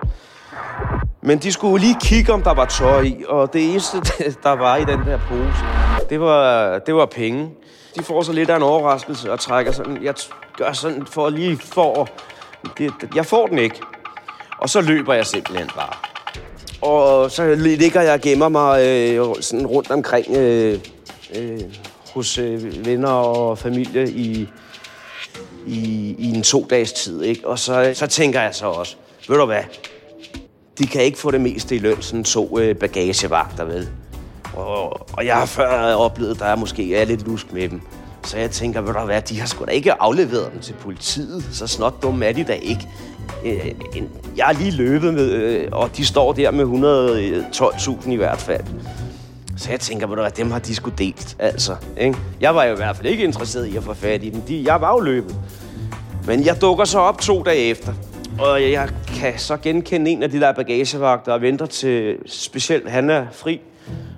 Men 1.21 1.37
de 1.37 1.51
skulle 1.51 1.85
lige 1.85 1.97
kigge, 2.01 2.33
om 2.33 2.43
der 2.43 2.53
var 2.53 2.65
tøj 2.65 3.01
i. 3.01 3.23
Og 3.27 3.53
det 3.53 3.71
eneste, 3.71 3.97
der 4.43 4.51
var 4.51 4.75
i 4.75 4.85
den 4.85 4.99
der 4.99 5.19
pose, 5.29 5.63
det 6.09 6.19
var, 6.19 6.79
det 6.79 6.95
var 6.95 7.05
penge. 7.05 7.49
De 7.95 8.03
får 8.03 8.21
så 8.21 8.33
lidt 8.33 8.49
af 8.49 8.55
en 8.55 8.63
overraskelse 8.63 9.31
og 9.31 9.39
trækker 9.39 9.71
sådan. 9.71 10.03
Jeg 10.03 10.13
gør 10.57 10.71
sådan 10.71 11.05
for 11.05 11.29
lige 11.29 11.57
for... 11.57 12.07
Det, 12.77 12.93
jeg 13.15 13.25
får 13.25 13.47
den 13.47 13.57
ikke. 13.57 13.81
Og 14.57 14.69
så 14.69 14.81
løber 14.81 15.13
jeg 15.13 15.25
simpelthen 15.25 15.69
bare. 15.75 15.93
Og 16.81 17.31
så 17.31 17.55
ligger 17.55 18.01
jeg 18.01 18.13
og 18.13 18.21
gemmer 18.21 18.49
mig 18.49 18.85
øh, 18.87 19.35
sådan 19.41 19.67
rundt 19.67 19.91
omkring 19.91 20.35
øh, 20.35 20.79
øh, 21.35 21.59
hos 22.13 22.37
øh, 22.37 22.85
venner 22.85 23.09
og 23.09 23.57
familie 23.57 24.09
i, 24.11 24.47
i, 25.67 26.15
i 26.19 26.29
en 26.29 26.43
to 26.43 26.67
dages 26.69 26.93
tid. 26.93 27.21
Ikke? 27.23 27.47
Og 27.47 27.59
så, 27.59 27.91
så 27.93 28.07
tænker 28.07 28.41
jeg 28.41 28.55
så 28.55 28.65
også, 28.65 28.95
ved 29.29 29.37
du 29.37 29.45
hvad, 29.45 29.63
de 30.79 30.87
kan 30.87 31.01
ikke 31.01 31.17
få 31.17 31.31
det 31.31 31.41
meste 31.41 31.75
i 31.75 31.79
løn, 31.79 32.01
sådan 32.01 32.23
to 32.23 32.59
øh, 32.59 32.75
bagagevagter, 32.75 33.63
vel? 33.63 33.87
Og, 34.53 35.07
og 35.17 35.25
jeg 35.25 35.35
har 35.35 35.45
før 35.45 35.93
oplevet, 35.93 36.31
at 36.33 36.39
der 36.39 36.45
er 36.45 36.55
måske 36.55 36.95
er 36.95 37.05
lidt 37.05 37.27
lusk 37.27 37.53
med 37.53 37.69
dem. 37.69 37.81
Så 38.23 38.37
jeg 38.37 38.51
tænker, 38.51 38.81
ved 38.81 38.93
du 38.93 38.99
hvad, 38.99 39.21
de 39.21 39.39
har 39.39 39.47
sgu 39.47 39.65
da 39.65 39.71
ikke 39.71 40.01
afleveret 40.01 40.51
dem 40.53 40.61
til 40.61 40.73
politiet. 40.73 41.43
Så 41.51 41.67
snot 41.67 42.03
dumme 42.03 42.25
er 42.25 42.31
de 42.33 42.43
da 42.43 42.53
ikke. 42.53 42.87
Øh, 43.45 43.71
en- 43.95 44.09
jeg 44.37 44.49
er 44.49 44.53
lige 44.53 44.71
løbet 44.71 45.13
med, 45.13 45.31
øh, 45.31 45.67
og 45.71 45.97
de 45.97 46.05
står 46.05 46.33
der 46.33 46.51
med 46.51 46.65
112.000 46.65 48.07
øh, 48.07 48.13
i 48.13 48.15
hvert 48.15 48.39
fald. 48.41 48.63
Så 49.59 49.71
jeg 49.71 49.79
tænker, 49.79 50.07
ved 50.07 50.31
dem 50.31 50.51
har 50.51 50.59
de 50.59 50.75
sgu 50.75 50.89
delt, 50.97 51.35
altså. 51.39 51.75
Ikke? 51.97 52.17
Jeg 52.41 52.55
var 52.55 52.63
jo 52.63 52.73
i 52.73 52.75
hvert 52.75 52.95
fald 52.95 53.07
ikke 53.07 53.23
interesseret 53.23 53.65
i 53.65 53.77
at 53.77 53.83
få 53.83 53.93
fat 53.93 54.23
i 54.23 54.29
dem. 54.29 54.41
De, 54.41 54.63
jeg 54.65 54.81
var 54.81 54.91
jo 54.91 54.99
løbet. 54.99 55.35
Men 56.25 56.45
jeg 56.45 56.61
dukker 56.61 56.85
så 56.85 56.99
op 56.99 57.21
to 57.21 57.43
dage 57.43 57.57
efter. 57.57 57.93
Og 58.39 58.71
jeg 58.71 58.89
kan 59.07 59.33
så 59.37 59.57
genkende 59.57 60.11
en 60.11 60.23
af 60.23 60.31
de 60.31 60.39
der 60.39 60.51
bagagevagter 60.51 61.33
og 61.33 61.41
venter 61.41 61.65
til 61.65 62.17
specielt, 62.25 62.89
han 62.89 63.09
er 63.09 63.25
fri. 63.31 63.61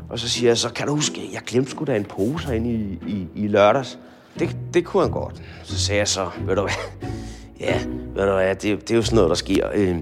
Og 0.10 0.20
så 0.20 0.30
siger 0.30 0.50
jeg 0.50 0.58
så, 0.58 0.70
kan 0.70 0.88
du 0.88 0.96
huske, 0.96 1.30
jeg 1.34 1.42
glemte 1.48 1.72
sgu 1.72 1.86
da 1.86 1.96
en 1.96 2.06
pose 2.06 2.48
herinde 2.48 2.70
i, 2.74 3.00
i, 3.08 3.28
i 3.36 3.48
lørdags. 3.48 4.00
Det, 4.40 4.56
det 4.74 4.86
kunne 4.86 5.04
han 5.04 5.12
godt. 5.12 5.42
Så 5.64 5.80
sagde 5.80 6.00
jeg 6.00 6.08
så, 6.08 6.30
ved 6.48 6.56
du 6.56 6.62
hvad, 6.62 7.10
ja, 7.60 7.80
ved 8.16 8.26
du 8.26 8.34
hvad, 8.34 8.56
det, 8.56 8.82
det 8.82 8.92
er 8.92 8.96
jo 8.96 9.02
sådan 9.02 9.16
noget, 9.16 9.30
der 9.30 9.36
sker. 9.36 9.68
Øh, 9.74 9.96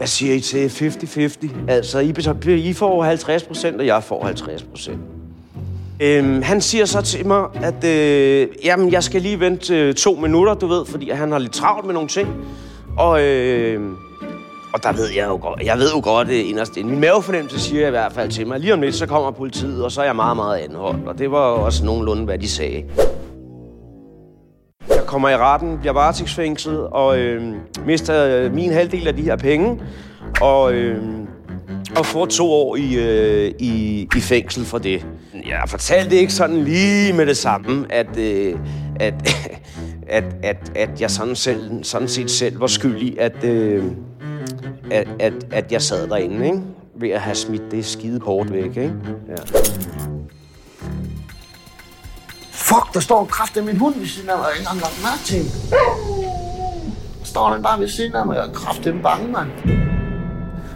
hvad 0.00 0.08
siger 0.08 0.34
I 0.34 0.40
til 0.40 0.68
50-50? 0.68 1.48
Altså, 1.68 1.98
I, 1.98 2.12
betyder, 2.12 2.54
I 2.54 2.72
får 2.72 3.02
50 3.02 3.42
procent, 3.42 3.80
og 3.80 3.86
jeg 3.86 4.02
får 4.02 4.24
50 4.24 4.62
procent. 4.62 5.00
Øhm, 6.00 6.42
han 6.42 6.60
siger 6.60 6.84
så 6.84 7.02
til 7.02 7.26
mig, 7.26 7.44
at 7.54 7.84
øh, 7.84 8.48
jamen, 8.64 8.92
jeg 8.92 9.04
skal 9.04 9.22
lige 9.22 9.40
vente 9.40 9.76
øh, 9.76 9.94
to 9.94 10.14
minutter, 10.14 10.54
du 10.54 10.66
ved, 10.66 10.86
fordi 10.86 11.10
han 11.10 11.32
har 11.32 11.38
lidt 11.38 11.52
travlt 11.52 11.86
med 11.86 11.94
nogle 11.94 12.08
ting. 12.08 12.28
Og, 12.98 13.22
øh, 13.22 13.90
og 14.74 14.82
der 14.82 14.92
ved 14.92 15.08
jeg 15.16 15.26
jo 15.26 15.38
godt, 15.42 15.62
jeg 15.62 15.78
ved 15.78 15.90
jo 15.94 16.00
godt 16.04 16.28
øh, 16.28 16.48
inderst 16.48 16.76
inden. 16.76 16.90
Min 16.90 17.00
mavefornemmelse 17.00 17.60
siger 17.60 17.86
i 17.86 17.90
hvert 17.90 18.12
fald 18.12 18.30
til 18.30 18.46
mig, 18.46 18.60
lige 18.60 18.74
om 18.74 18.80
lidt, 18.80 18.94
så 18.94 19.06
kommer 19.06 19.30
politiet, 19.30 19.84
og 19.84 19.92
så 19.92 20.00
er 20.00 20.04
jeg 20.04 20.16
meget, 20.16 20.36
meget 20.36 20.58
anholdt. 20.58 21.08
Og 21.08 21.18
det 21.18 21.30
var 21.30 21.38
også 21.38 21.84
nogenlunde, 21.84 22.24
hvad 22.24 22.38
de 22.38 22.48
sagde. 22.48 22.84
Kommer 25.10 25.28
i 25.28 25.36
retten, 25.36 25.78
bliver 25.78 25.92
varetægtsfængslet 25.92 26.78
og 26.78 27.18
øh, 27.18 27.54
mister 27.86 28.26
øh, 28.26 28.54
min 28.54 28.72
halvdel 28.72 29.08
af 29.08 29.16
de 29.16 29.22
her 29.22 29.36
penge. 29.36 29.80
Og, 30.40 30.72
øh, 30.74 31.04
og 31.96 32.06
får 32.06 32.26
to 32.26 32.50
år 32.50 32.76
i, 32.76 32.94
øh, 32.94 33.52
i, 33.58 34.08
i 34.16 34.20
fængsel 34.20 34.64
for 34.64 34.78
det. 34.78 35.06
Jeg 35.34 35.62
fortalte 35.68 36.16
ikke 36.16 36.32
sådan 36.32 36.64
lige 36.64 37.12
med 37.12 37.26
det 37.26 37.36
samme, 37.36 37.86
at, 37.92 38.16
øh, 38.18 38.54
at, 39.00 39.14
at, 40.08 40.24
at, 40.42 40.72
at 40.74 41.00
jeg 41.00 41.10
sådan, 41.10 41.36
selv, 41.36 41.84
sådan 41.84 42.08
set 42.08 42.30
selv 42.30 42.60
var 42.60 42.66
skyldig, 42.66 43.20
at, 43.20 43.44
øh, 43.44 43.84
at, 44.90 45.08
at, 45.20 45.32
at 45.52 45.72
jeg 45.72 45.82
sad 45.82 46.08
derinde, 46.08 46.46
ikke? 46.46 46.60
Ved 47.00 47.10
at 47.10 47.20
have 47.20 47.34
smidt 47.34 47.62
det 47.70 47.84
skide 47.84 48.20
kort 48.20 48.52
væk, 48.52 48.64
ikke? 48.64 48.92
Ja. 49.28 50.09
Fuck, 52.68 52.94
der 52.94 53.00
står 53.00 53.22
en 53.22 53.26
kraft 53.28 53.56
af 53.56 53.62
min 53.64 53.76
hund 53.76 53.94
ved 53.98 54.06
siden 54.06 54.28
af 54.30 54.36
mig, 54.36 54.46
og 54.46 54.52
jeg 54.58 54.66
har 54.66 54.74
ikke 54.74 54.86
engang 54.86 54.92
lagt 55.02 55.02
mærke 55.02 55.22
til 55.24 55.36
hende. 55.36 55.50
Står 57.24 57.52
den 57.52 57.62
bare 57.62 57.80
ved 57.80 57.88
siden 57.88 58.14
af 58.14 58.26
mig, 58.26 58.36
og 58.40 58.42
jeg 58.44 58.50
er 58.50 58.54
kraftigt 58.54 59.02
bange, 59.02 59.28
mand. 59.32 59.48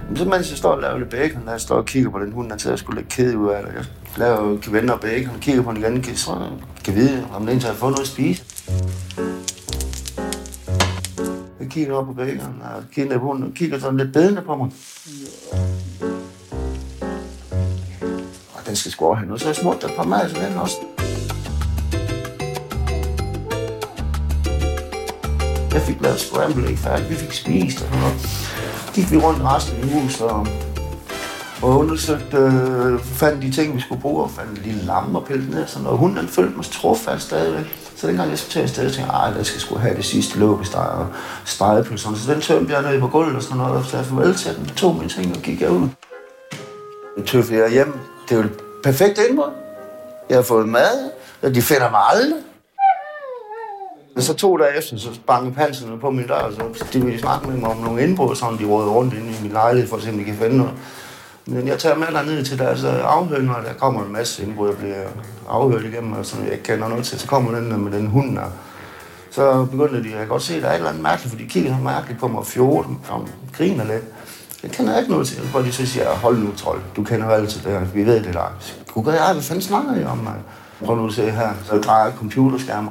Men 0.08 0.16
så 0.16 0.24
mens 0.24 0.50
jeg 0.50 0.58
står 0.58 0.70
og 0.72 0.80
laver 0.80 0.98
lidt 0.98 1.10
bacon, 1.10 1.42
når 1.44 1.52
jeg 1.52 1.60
står 1.60 1.76
og 1.76 1.84
kigger 1.84 2.10
på 2.10 2.18
den 2.18 2.32
hund, 2.32 2.50
der 2.50 2.56
tager 2.56 2.76
sgu 2.76 2.92
lidt 2.92 3.08
ked 3.08 3.34
ud 3.34 3.48
af 3.48 3.62
det. 3.66 3.72
Jeg 3.74 3.84
laver 4.16 4.70
vender 4.70 4.94
og 4.94 5.00
bacon, 5.00 5.34
og 5.34 5.40
kigger 5.40 5.62
på 5.62 5.70
den 5.72 5.78
igen, 5.82 6.02
kan- 6.02 6.16
så 6.16 6.36
kan 6.84 6.94
vide, 6.94 7.26
om 7.34 7.40
den 7.40 7.48
egentlig 7.48 7.68
har 7.70 7.76
fået 7.76 7.90
noget 7.90 8.02
at 8.02 8.08
spise. 8.08 8.44
Jeg 11.60 11.68
kigger 11.70 11.94
op 11.94 12.06
på 12.06 12.12
bacon, 12.12 12.62
og 12.76 12.82
kigger 12.94 13.18
på 13.18 13.24
hunden, 13.24 13.44
og 13.44 13.50
kigger 13.54 13.78
sådan 13.80 13.96
lidt 13.96 14.12
bedende 14.12 14.42
på 14.42 14.56
mig. 14.56 14.70
Og 18.54 18.66
den 18.66 18.76
skal 18.76 18.92
sgu 18.92 19.14
have 19.14 19.26
noget, 19.26 19.40
så 19.40 19.48
jeg 19.48 19.56
smutter 19.56 19.88
et 19.88 19.94
par 19.96 20.04
mad 20.04 20.28
til 20.30 20.38
den 20.40 20.56
også. 20.58 20.76
Jeg 25.74 25.82
fik 25.82 25.96
lavet 26.00 26.20
scramble 26.20 26.70
egg 26.70 26.78
færdigt. 26.78 27.10
Vi 27.10 27.14
fik 27.14 27.32
spist 27.32 27.80
og 27.80 27.86
sådan 27.86 27.98
noget. 27.98 28.16
Gik 28.94 29.10
vi 29.12 29.16
rundt 29.16 29.42
resten 29.42 29.76
af 29.82 29.88
huset 29.88 30.26
og, 30.26 30.46
og 31.62 31.78
undersøgte, 31.78 32.36
øh, 32.36 33.00
fandt 33.00 33.42
de 33.42 33.50
ting, 33.52 33.76
vi 33.76 33.80
skulle 33.80 34.00
bruge, 34.00 34.22
og 34.22 34.30
fandt 34.30 34.50
en 34.50 34.64
lille 34.64 34.82
lamme 34.82 35.18
og 35.18 35.24
pille 35.26 35.50
ned 35.50 35.62
og 35.62 35.68
sådan 35.68 35.84
noget. 35.84 35.98
Hunden 35.98 36.18
den 36.18 36.28
følte 36.28 36.56
mig 36.56 36.64
trofast 36.64 37.26
stadigvæk. 37.26 37.64
Så 37.96 38.06
dengang 38.06 38.30
jeg 38.30 38.38
skulle 38.38 38.52
tage 38.52 38.62
afsted, 38.62 38.90
tænkte 38.90 39.12
jeg, 39.12 39.28
at 39.30 39.36
jeg 39.36 39.46
skal 39.46 39.60
skulle 39.60 39.80
have 39.80 39.96
det 39.96 40.04
sidste 40.04 40.38
lukkesteg 40.38 40.80
og 40.80 41.06
spejepølserne. 41.44 42.18
Så 42.18 42.32
den 42.32 42.40
tømte 42.40 42.72
jeg 42.72 42.82
ned 42.82 43.00
på 43.00 43.08
gulvet 43.08 43.36
og 43.36 43.42
sådan 43.42 43.56
noget, 43.56 43.76
og 43.76 43.84
så 43.84 43.96
jeg 43.96 44.06
farvel 44.06 44.34
til 44.34 44.56
den, 44.56 44.66
tog 44.66 44.94
mine 44.94 45.08
ting 45.08 45.36
og 45.36 45.42
gik 45.42 45.60
jeg 45.60 45.70
ud. 45.70 45.88
Nu 47.18 47.24
tøffede 47.26 47.62
jeg 47.62 47.70
hjem. 47.70 47.98
Det 48.28 48.38
er 48.38 48.42
jo 48.42 48.48
perfekt 48.82 49.18
indbrud. 49.28 49.50
Jeg 50.28 50.36
har 50.36 50.42
fået 50.42 50.68
mad, 50.68 51.10
og 51.42 51.54
de 51.54 51.62
finder 51.62 51.90
mig 51.90 52.00
aldrig. 52.12 52.53
Men 54.14 54.22
så 54.22 54.34
to 54.34 54.56
dage 54.56 54.78
efter, 54.78 54.96
så 54.96 55.08
bankede 55.26 55.54
panserne 55.54 55.98
på 55.98 56.10
min 56.10 56.26
dør, 56.26 56.34
og 56.34 56.52
så 56.52 56.84
de 56.92 57.04
ville 57.04 57.20
snakke 57.20 57.48
med 57.48 57.56
mig 57.56 57.70
om 57.70 57.76
nogle 57.76 58.02
indbrud, 58.02 58.36
sådan 58.36 58.58
de 58.58 58.64
rådede 58.64 58.90
rundt 58.90 59.14
inde 59.14 59.26
i 59.26 59.42
min 59.42 59.52
lejlighed, 59.52 59.88
for 59.88 59.96
at 59.96 60.02
se, 60.02 60.10
om 60.10 60.18
de 60.18 60.24
kan 60.24 60.34
finde 60.34 60.56
noget. 60.56 60.72
Men 61.46 61.68
jeg 61.68 61.78
tager 61.78 61.96
med 61.96 62.06
ned 62.26 62.44
til 62.44 62.58
deres 62.58 62.84
øh, 62.84 62.94
afhøring, 63.04 63.50
og 63.50 63.64
der 63.64 63.72
kommer 63.72 64.04
en 64.04 64.12
masse 64.12 64.42
indbrud, 64.42 64.68
jeg 64.68 64.76
bliver 64.76 65.04
afhørt 65.48 65.84
igennem, 65.84 66.12
og 66.12 66.26
sådan, 66.26 66.44
jeg 66.44 66.52
ikke 66.52 66.64
kender 66.64 66.88
noget 66.88 67.04
til. 67.04 67.18
Så 67.18 67.26
kommer 67.26 67.54
den 67.54 67.70
der 67.70 67.76
med 67.76 67.92
den 67.92 68.06
hund 68.06 68.36
der. 68.36 68.50
Så 69.30 69.64
begyndte 69.64 70.02
de, 70.02 70.10
jeg 70.10 70.18
kan 70.18 70.28
godt 70.28 70.42
se, 70.42 70.56
at 70.56 70.62
der 70.62 70.68
er 70.68 70.72
et 70.72 70.76
eller 70.76 70.88
andet 70.88 71.02
mærkeligt, 71.02 71.30
for 71.30 71.38
de 71.38 71.48
kigger 71.48 71.76
så 71.76 71.82
mærkeligt 71.82 72.20
på 72.20 72.28
mig 72.28 72.38
og 72.38 72.46
fjorter 72.46 72.88
og 73.08 73.28
griner 73.56 73.84
lidt. 73.84 74.04
Det 74.62 74.72
kender 74.72 74.92
jeg 74.92 75.00
ikke 75.00 75.12
noget 75.12 75.28
til. 75.28 75.40
Hvor 75.40 75.60
de 75.60 75.72
så 75.72 75.86
siger, 75.86 76.10
hold 76.10 76.38
nu, 76.38 76.52
trold, 76.56 76.80
du 76.96 77.04
kender 77.04 77.26
jo 77.26 77.32
altid 77.32 77.60
det 77.60 77.72
her, 77.72 77.84
vi 77.84 78.06
ved 78.06 78.24
det 78.24 78.34
der. 78.34 78.58
Gud, 78.94 79.12
jeg, 79.12 79.32
hvad 79.32 79.42
fanden 79.42 79.62
snakker 79.62 79.96
I 79.96 80.04
om, 80.04 80.18
mand? 80.18 80.36
Prøv 80.84 80.96
nu 80.96 81.06
at 81.06 81.12
se 81.12 81.30
her, 81.30 81.50
så 81.64 81.78
drejer 81.78 82.04
jeg 82.04 82.14
computerskærmen 82.18 82.90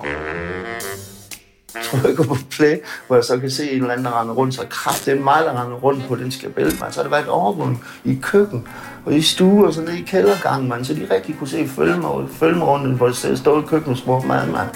trykker 2.01 2.23
på 2.23 2.37
play, 2.49 2.77
hvor 3.07 3.15
jeg 3.15 3.25
så 3.25 3.39
kan 3.39 3.51
se 3.51 3.71
en 3.71 3.81
eller 3.81 3.91
anden, 3.91 4.05
der 4.05 4.21
render 4.21 4.33
rundt, 4.33 4.55
så 4.55 4.61
kraft, 4.69 5.05
det 5.05 5.17
er 5.17 5.21
mig, 5.23 5.41
der 5.45 5.61
render 5.61 5.77
rundt 5.77 6.07
på 6.07 6.15
den 6.15 6.31
skabel, 6.31 6.65
man. 6.65 6.91
Så 6.91 6.99
har 6.99 7.03
det 7.03 7.11
været 7.11 7.27
overvågning 7.27 7.83
i 8.03 8.19
køkken, 8.21 8.67
og 9.05 9.13
i 9.13 9.21
stue, 9.21 9.67
og 9.67 9.73
så 9.73 9.81
nede 9.81 9.99
i 9.99 10.03
kældergangen, 10.07 10.69
man. 10.69 10.85
Så 10.85 10.93
de 10.93 11.07
rigtig 11.11 11.35
kunne 11.39 11.47
se 11.47 11.67
følge 11.67 11.97
mig, 11.97 12.11
følge 12.31 12.57
mig 12.57 12.67
rundt, 12.67 12.97
hvor 12.97 13.27
jeg 13.27 13.37
stod 13.37 13.63
i 13.63 13.65
køkkenet 13.65 13.97
og 13.97 13.97
spurgte 13.97 14.27
mad, 14.27 14.47
mand. 14.47 14.69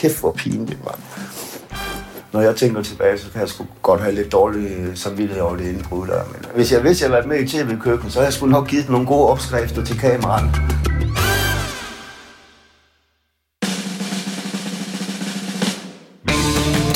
Kæft, 0.00 0.20
hvor 0.20 0.32
pinligt, 0.32 0.84
mand. 0.84 0.98
Når 2.32 2.40
jeg 2.40 2.56
tænker 2.56 2.82
tilbage, 2.82 3.18
så 3.18 3.30
kan 3.32 3.40
jeg 3.40 3.48
sgu 3.48 3.66
godt 3.82 4.00
have 4.00 4.14
lidt 4.14 4.32
dårlig 4.32 4.70
øh, 4.78 4.96
samvittighed 4.96 5.42
over 5.42 5.56
det 5.56 5.64
indbrud 5.64 6.06
der. 6.06 6.22
Men 6.32 6.50
hvis 6.54 6.72
jeg 6.72 6.84
vidste, 6.84 7.04
at 7.04 7.10
jeg 7.10 7.16
havde 7.16 7.28
været 7.28 7.40
med 7.40 7.48
i 7.48 7.56
tv-køkken, 7.56 8.10
så 8.10 8.18
havde 8.18 8.26
jeg 8.26 8.32
sgu 8.32 8.46
nok 8.46 8.68
givet 8.68 8.88
nogle 8.88 9.06
gode 9.06 9.28
opskrifter 9.28 9.84
til 9.84 9.98
kameraet. 9.98 10.50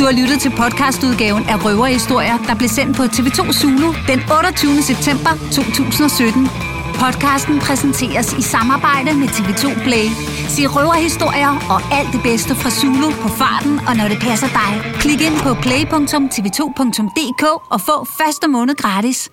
Du 0.00 0.04
har 0.04 0.12
lyttet 0.20 0.40
til 0.40 0.52
podcastudgaven 0.60 1.44
af 1.52 1.64
Røverhistorier, 1.64 2.36
der 2.48 2.54
blev 2.60 2.68
sendt 2.68 2.96
på 2.96 3.02
TV2 3.02 3.40
Zulu 3.60 3.88
den 4.10 4.20
28. 4.38 4.82
september 4.90 5.32
2017. 5.52 6.48
Podcasten 7.02 7.56
præsenteres 7.66 8.28
i 8.40 8.42
samarbejde 8.42 9.10
med 9.20 9.28
TV2 9.36 9.64
Play. 9.86 10.06
Se 10.54 10.62
røverhistorier 10.66 11.52
og 11.74 11.80
alt 11.98 12.10
det 12.14 12.22
bedste 12.22 12.52
fra 12.54 12.70
Zulu 12.70 13.10
på 13.22 13.28
farten 13.28 13.74
og 13.88 13.92
når 13.96 14.08
det 14.12 14.18
passer 14.28 14.50
dig. 14.60 14.72
Klik 15.02 15.20
ind 15.20 15.36
på 15.46 15.50
play.tv2.dk 15.64 17.44
og 17.74 17.80
få 17.80 17.96
første 18.18 18.48
måned 18.48 18.74
gratis. 18.74 19.30